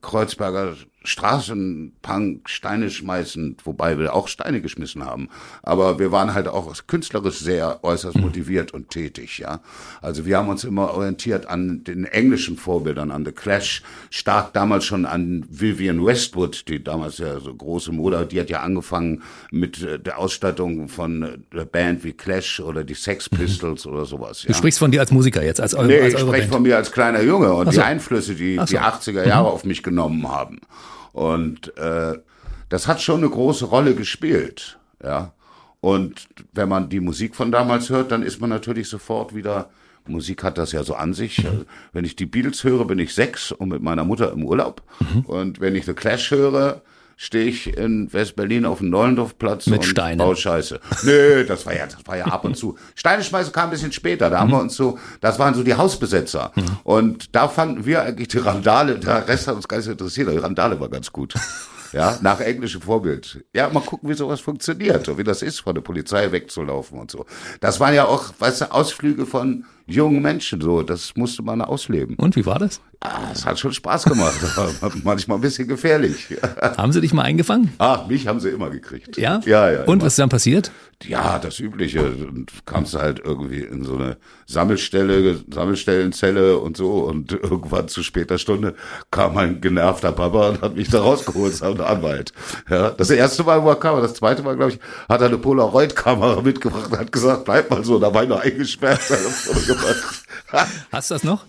[0.00, 5.28] Kreuzberger Straßenpunk Steine schmeißen, wobei wir auch Steine geschmissen haben.
[5.62, 8.22] Aber wir waren halt auch künstlerisch sehr äußerst mhm.
[8.22, 9.60] motiviert und tätig, ja.
[10.02, 14.84] Also wir haben uns immer orientiert an den englischen Vorbildern, an The Clash, stark damals
[14.84, 19.82] schon an Vivian Westwood, die damals ja so große Mode, die hat ja angefangen mit
[19.82, 23.36] äh, der Ausstattung von äh, der Band wie Clash oder die Sex mhm.
[23.36, 23.92] Pistols mhm.
[23.92, 24.42] oder sowas.
[24.42, 24.48] Ja.
[24.48, 26.92] Du sprichst von dir als Musiker jetzt, als, nee, als ich spreche von mir als
[26.92, 27.72] kleiner Junge und so.
[27.72, 28.64] die Einflüsse, die so.
[28.64, 29.54] die 80er Jahre mhm.
[29.54, 30.60] auf mich genommen haben.
[31.12, 32.18] Und äh,
[32.68, 35.32] das hat schon eine große Rolle gespielt, ja.
[35.82, 39.70] Und wenn man die Musik von damals hört, dann ist man natürlich sofort wieder
[40.06, 41.42] Musik hat das ja so an sich.
[41.42, 41.66] Mhm.
[41.92, 44.82] Wenn ich die Beatles höre, bin ich sechs und mit meiner Mutter im Urlaub.
[45.00, 45.20] Mhm.
[45.22, 46.82] Und wenn ich The Clash höre,
[47.22, 50.16] stehe ich in West-Berlin auf dem Neulendorfplatz Mit und Steinen.
[50.16, 50.80] baue Scheiße.
[51.02, 52.78] Nö, das war ja, das war ja ab und zu.
[52.94, 54.30] Steine schmeißen kam ein bisschen später.
[54.30, 56.50] Da haben wir uns so, das waren so die Hausbesetzer.
[56.54, 56.64] Mhm.
[56.82, 60.38] Und da fanden wir eigentlich die Randale, der Rest hat uns gar nicht interessiert, die
[60.38, 61.34] Randale war ganz gut.
[61.92, 63.44] Ja, nach englischem Vorbild.
[63.52, 67.10] Ja, mal gucken, wie sowas funktioniert und wie das ist, von der Polizei wegzulaufen und
[67.10, 67.26] so.
[67.60, 70.82] Das waren ja auch, weißt du, Ausflüge von jungen Menschen so.
[70.82, 72.16] Das musste man ausleben.
[72.16, 72.80] Und wie war das?
[73.02, 76.36] Ah, es hat schon Spaß gemacht, aber manchmal ein bisschen gefährlich.
[76.76, 77.72] Haben sie dich mal eingefangen?
[77.78, 79.16] Ach, mich haben sie immer gekriegt.
[79.16, 79.40] Ja?
[79.46, 79.80] Ja, ja.
[79.84, 80.02] Und immer.
[80.02, 80.70] was ist dann passiert?
[81.04, 82.04] Ja, das Übliche.
[82.04, 87.04] Und kamst du halt irgendwie in so eine Sammelstelle, Sammelstellenzelle und so.
[87.04, 88.74] Und irgendwann zu später Stunde
[89.10, 92.32] kam ein genervter Papa und hat mich da rausgeholt, sein Anwalt.
[92.68, 94.78] Ja, das erste Mal, wo er kam, das zweite Mal, glaube ich,
[95.08, 98.40] hat er eine Polaroid-Kamera mitgebracht und hat gesagt, bleib mal so, da war ich noch
[98.40, 99.00] eingesperrt.
[100.92, 101.44] Hast du das noch?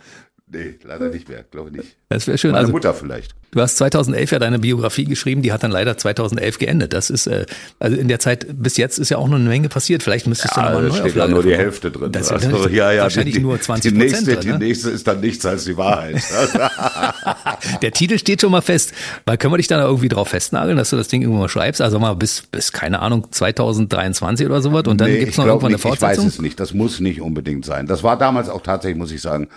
[0.53, 1.95] Nee, leider nicht mehr, glaube ich nicht.
[2.09, 2.51] Das wäre schön.
[2.51, 3.33] Meine also, Mutter vielleicht.
[3.51, 6.91] Du hast 2011 ja deine Biografie geschrieben, die hat dann leider 2011 geendet.
[6.91, 7.45] Das ist, äh,
[7.79, 10.03] also in der Zeit bis jetzt ist ja auch noch eine Menge passiert.
[10.03, 12.11] Vielleicht müsstest Ja, du nochmal da neu steht ja nur die Hälfte drin.
[12.11, 14.43] Das Also, ist ja, ja, wahrscheinlich die, nur 20 die nächste, Prozent.
[14.61, 16.21] Die nächste ist dann nichts als die Wahrheit.
[17.81, 18.93] Der Titel steht schon mal fest.
[19.25, 21.81] Weil können wir dich dann irgendwie drauf festnageln, dass du das Ding irgendwann mal schreibst?
[21.81, 25.45] Also mal bis, bis keine Ahnung, 2023 oder sowas und dann Nee, gibt's ich noch
[25.45, 26.27] irgendwann eine nicht, Ich weiß Fortsetzung?
[26.27, 26.59] es nicht.
[26.59, 27.87] Das muss nicht unbedingt sein.
[27.87, 29.47] Das war damals auch tatsächlich, muss ich sagen,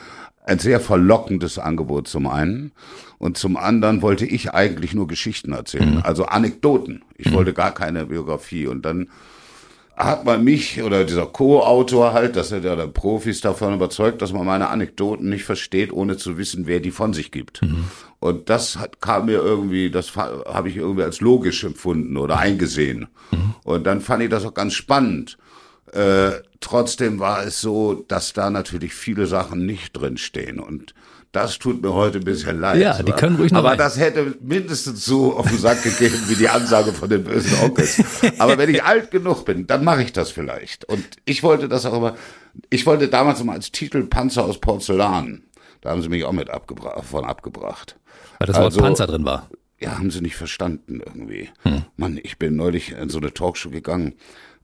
[0.45, 2.73] ein sehr verlockendes Angebot zum einen.
[3.19, 6.03] Und zum anderen wollte ich eigentlich nur Geschichten erzählen.
[6.05, 7.03] Also Anekdoten.
[7.17, 8.67] Ich wollte gar keine Biografie.
[8.67, 9.09] Und dann
[9.97, 14.33] hat man mich oder dieser Co-Autor halt, dass er der, der Profis davon überzeugt, dass
[14.33, 17.61] man meine Anekdoten nicht versteht, ohne zu wissen, wer die von sich gibt.
[18.19, 23.07] Und das hat, kam mir irgendwie, das habe ich irgendwie als logisch empfunden oder eingesehen.
[23.63, 25.39] Und dann fand ich das auch ganz spannend.
[25.93, 30.95] Äh, trotzdem war es so, dass da natürlich viele Sachen nicht drin stehen und
[31.33, 32.81] das tut mir heute ein bisschen leid.
[32.81, 33.79] Ja, die können ruhig noch Aber rein.
[33.79, 38.01] das hätte mindestens so auf den Sack gegeben wie die Ansage von den bösen Onkels.
[38.39, 40.85] Aber wenn ich alt genug bin, dann mache ich das vielleicht.
[40.85, 42.15] Und ich wollte das auch immer,
[42.71, 45.43] ich wollte damals immer als Titel Panzer aus Porzellan.
[45.81, 47.97] Da haben sie mich auch mit abgebra von abgebracht.
[48.39, 49.51] Weil das Wort Also- Panzer drin war.
[49.81, 51.51] Ja, haben sie nicht verstanden irgendwie.
[51.65, 51.83] Hm.
[51.97, 54.15] Mann, ich bin neulich in so eine Talkshow gegangen.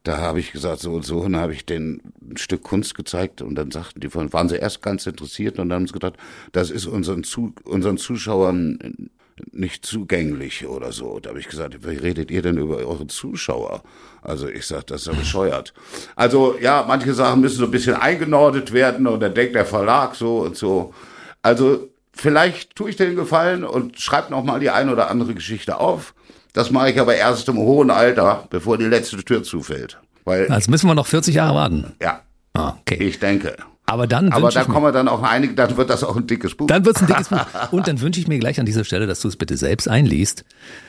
[0.03, 2.95] Da habe ich gesagt, so und so, und dann habe ich denen ein Stück Kunst
[2.95, 5.93] gezeigt und dann sagten die von, waren sie erst ganz interessiert und dann haben sie
[5.93, 6.17] gedacht,
[6.53, 9.11] das ist unseren, Zu, unseren Zuschauern
[9.53, 11.21] nicht zugänglich oder so.
[11.21, 13.83] Da habe ich gesagt, wie redet ihr denn über eure Zuschauer?
[14.23, 15.73] Also ich sage, das ist ja bescheuert.
[16.17, 20.15] Also ja, manche Sachen müssen so ein bisschen eingenordet werden und dann denkt der Verlag
[20.15, 20.95] so und so.
[21.43, 25.35] Also vielleicht tue ich dir den Gefallen und schreib noch mal die ein oder andere
[25.35, 26.15] Geschichte auf.
[26.53, 29.99] Das mache ich aber erst im hohen Alter, bevor die letzte Tür zufällt.
[30.25, 31.93] Weil, Also müssen wir noch 40 Jahre warten.
[32.01, 32.21] ja,
[32.55, 32.97] Ah, okay.
[32.97, 33.57] ich denke.
[33.87, 36.55] Aber dann Aber da kommen wir dann auch einige, dann wird das auch ein dickes
[36.57, 36.67] Buch.
[36.69, 37.45] dann wird's ein dickes Buch.
[37.73, 40.45] Und dann wünsche ich mir gleich an dieser Stelle, dass du es bitte selbst einliest,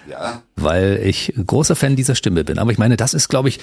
[0.09, 0.41] ja.
[0.55, 2.59] weil ich großer Fan dieser Stimme bin.
[2.59, 3.59] Aber ich meine, das ist, glaube ich,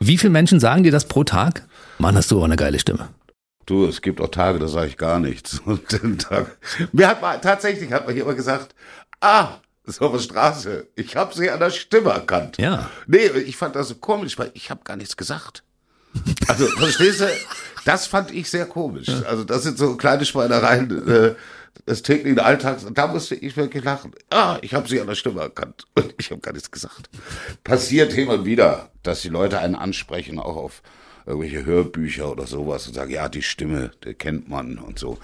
[0.00, 1.66] wie viele Menschen sagen dir das pro Tag?
[1.98, 3.08] Mann, hast du auch eine geile Stimme.
[3.66, 5.58] Du, es gibt auch Tage, da sage ich gar nichts.
[5.64, 6.56] Und den Tag,
[6.92, 8.74] mir hat mal, tatsächlich hat man hier immer gesagt,
[9.20, 9.48] ah,
[9.88, 10.86] ist auf der Straße.
[10.94, 12.58] Ich habe sie an der Stimme erkannt.
[12.58, 12.90] Ja.
[13.06, 15.62] Nee, ich fand das so komisch, weil ich habe gar nichts gesagt.
[16.46, 17.26] Also, verstehst du?
[17.84, 19.08] Das fand ich sehr komisch.
[19.26, 21.34] Also, das sind so kleine Schweinereien äh,
[21.86, 22.84] des täglichen Alltags.
[22.84, 24.12] Und da musste ich wirklich lachen.
[24.30, 25.86] Ah, ich habe sie an der Stimme erkannt.
[25.94, 27.08] Und ich habe gar nichts gesagt.
[27.64, 30.82] Passiert immer wieder, dass die Leute einen ansprechen, auch auf
[31.26, 35.18] irgendwelche Hörbücher oder sowas und sagen, ja, die Stimme, die kennt man und so.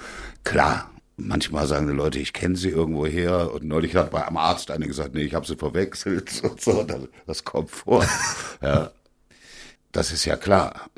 [0.44, 3.52] Klar, manchmal sagen die Leute, ich kenne sie irgendwo her.
[3.52, 6.82] Und neulich hat bei einem Arzt eine gesagt, nee, ich habe sie verwechselt und so.
[6.82, 8.04] Das, das kommt vor.
[8.62, 8.90] ja.
[9.94, 10.90] Das ist ja klar.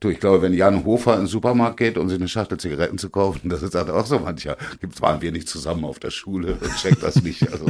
[0.00, 2.98] Du, ich glaube, wenn Jan Hofer in den Supermarkt geht, um sich eine Schachtel Zigaretten
[2.98, 4.56] zu kaufen, das ist halt auch so mancher.
[4.80, 7.50] Gibt waren wir nicht zusammen auf der Schule und checkt das nicht.
[7.50, 7.66] Also,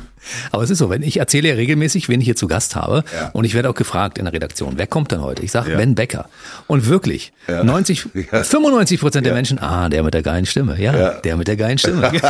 [0.50, 3.04] Aber es ist so, wenn ich erzähle ja regelmäßig, wen ich hier zu Gast habe
[3.14, 3.28] Ja.
[3.32, 5.44] und ich werde auch gefragt in der Redaktion, wer kommt denn heute?
[5.44, 5.76] Ich sage Ja.
[5.76, 6.28] Ben Becker.
[6.66, 8.42] Und wirklich, 90, Ja.
[8.42, 10.80] 95 Prozent der Menschen, ah, der mit der geilen Stimme.
[10.80, 12.10] Ja, der mit der geilen Stimme.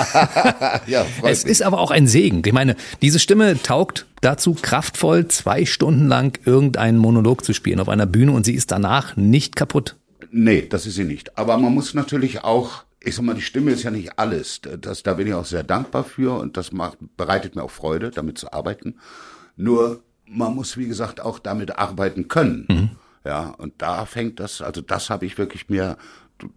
[1.24, 1.52] es mich.
[1.52, 2.42] ist aber auch ein Segen.
[2.44, 7.88] Ich meine, diese Stimme taugt dazu, kraftvoll zwei Stunden lang irgendeinen Monolog zu spielen auf
[7.88, 9.96] einer Bühne und sie ist danach nicht kaputt.
[10.30, 11.38] Nee, das ist sie nicht.
[11.38, 14.60] Aber man muss natürlich auch, ich sag mal, die Stimme ist ja nicht alles.
[14.80, 18.10] Das, da bin ich auch sehr dankbar für und das macht, bereitet mir auch Freude,
[18.10, 18.96] damit zu arbeiten.
[19.56, 22.66] Nur, man muss, wie gesagt, auch damit arbeiten können.
[23.24, 25.96] Ja, und da fängt das, also das habe ich wirklich mir,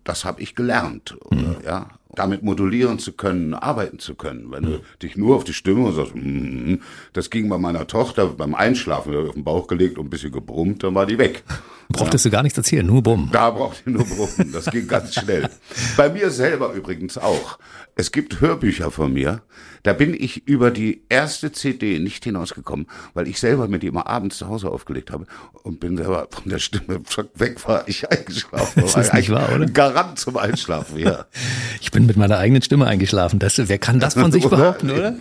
[0.03, 1.89] das habe ich gelernt, oder, ja.
[2.15, 4.51] Damit modulieren zu können, arbeiten zu können.
[4.51, 6.75] Wenn du dich nur auf die Stimme und sagst, mm,
[7.13, 10.83] das ging bei meiner Tochter beim Einschlafen, auf den Bauch gelegt und ein bisschen gebrummt,
[10.83, 11.43] dann war die weg.
[11.91, 13.29] Brauchtest du gar nichts erzählen, nur bumm.
[13.31, 14.51] Da braucht ihr nur brummen.
[14.51, 15.49] Das ging ganz schnell.
[15.97, 17.57] Bei mir selber übrigens auch.
[17.95, 19.41] Es gibt Hörbücher von mir.
[19.83, 22.85] Da bin ich über die erste CD nicht hinausgekommen,
[23.15, 25.25] weil ich selber mir die immer abends zu Hause aufgelegt habe
[25.63, 27.01] und bin selber von der Stimme
[27.33, 28.83] weg war ich eingeschlafen.
[28.83, 29.65] Das ist nicht wahr, oder?
[29.65, 31.25] Garant zum Einschlafen, ja.
[31.81, 33.39] Ich bin bin mit meiner eigenen Stimme eingeschlafen.
[33.39, 35.15] Das, wer kann das von sich behaupten, oder?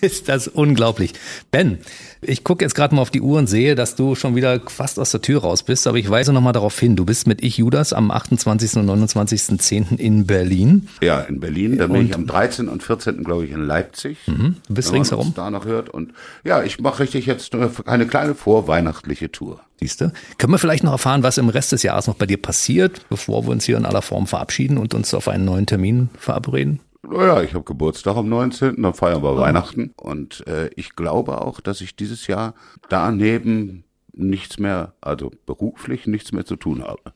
[0.00, 1.12] Ist das unglaublich.
[1.50, 1.78] Ben,
[2.26, 4.98] ich gucke jetzt gerade mal auf die Uhr und sehe, dass du schon wieder fast
[4.98, 7.42] aus der Tür raus bist, aber ich weise noch mal darauf hin, du bist mit
[7.42, 8.76] Ich Judas am 28.
[8.76, 9.98] und 29.10.
[9.98, 10.88] in Berlin.
[11.02, 12.68] Ja, in Berlin, dann bin ich am 13.
[12.68, 13.24] und 14.
[13.24, 14.18] glaube ich in Leipzig.
[14.26, 14.56] Mhm.
[14.68, 15.32] Du bist ringsherum?
[15.34, 16.12] Da noch hört und
[16.44, 17.54] ja, ich mache richtig jetzt
[17.86, 19.60] eine kleine vorweihnachtliche Tour.
[19.80, 20.12] Siehste?
[20.38, 23.44] Können wir vielleicht noch erfahren, was im Rest des Jahres noch bei dir passiert, bevor
[23.44, 26.80] wir uns hier in aller Form verabschieden und uns auf einen neuen Termin verabreden?
[27.08, 29.38] Naja, ich habe Geburtstag am 19., dann feiern wir oh.
[29.38, 29.92] Weihnachten.
[29.96, 32.54] Und äh, ich glaube auch, dass ich dieses Jahr
[32.88, 37.12] daneben nichts mehr, also beruflich nichts mehr zu tun habe.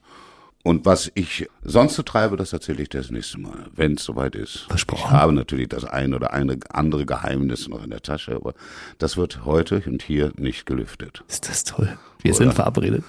[0.64, 4.34] Und was ich sonst so treibe, das erzähle ich das nächste Mal, wenn es soweit
[4.34, 4.66] ist.
[4.68, 5.04] Versprochen.
[5.06, 8.54] Ich habe natürlich das ein oder eine andere Geheimnis noch in der Tasche, aber
[8.98, 11.24] das wird heute und hier nicht gelüftet.
[11.28, 11.96] Ist das toll.
[12.20, 12.38] Wir oder?
[12.38, 13.04] sind verabredet.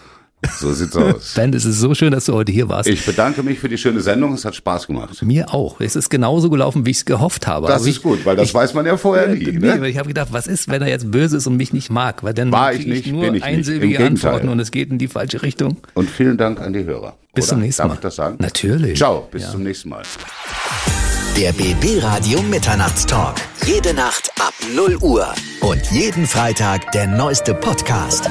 [0.48, 1.34] So sieht's aus.
[1.36, 2.88] Ben, es ist so schön, dass du heute hier warst.
[2.88, 4.34] Ich bedanke mich für die schöne Sendung.
[4.34, 5.22] Es hat Spaß gemacht.
[5.22, 5.82] Mir auch.
[5.82, 7.68] Es ist genauso gelaufen, wie ich es gehofft habe.
[7.68, 9.52] Das ist ich, gut, weil das ich, weiß man ja vorher nie.
[9.52, 9.78] Ne?
[9.78, 12.24] Nee, ich habe gedacht, was ist, wenn er jetzt böse ist und mich nicht mag?
[12.24, 15.08] Weil dann War ich nicht, nur bin ich einsilbige Antworten und es geht in die
[15.08, 15.78] falsche Richtung.
[15.94, 17.16] Und vielen Dank an die Hörer.
[17.34, 17.50] Bis Oder?
[17.50, 17.88] zum nächsten Mal.
[17.90, 18.38] Darf ich das sagen?
[18.40, 18.98] Natürlich.
[18.98, 19.52] Ciao, bis ja.
[19.52, 20.04] zum nächsten Mal.
[21.38, 23.36] Der BB Radio Mitternachtstalk.
[23.66, 25.28] Jede Nacht ab 0 Uhr.
[25.62, 28.30] Und jeden Freitag der neueste Podcast.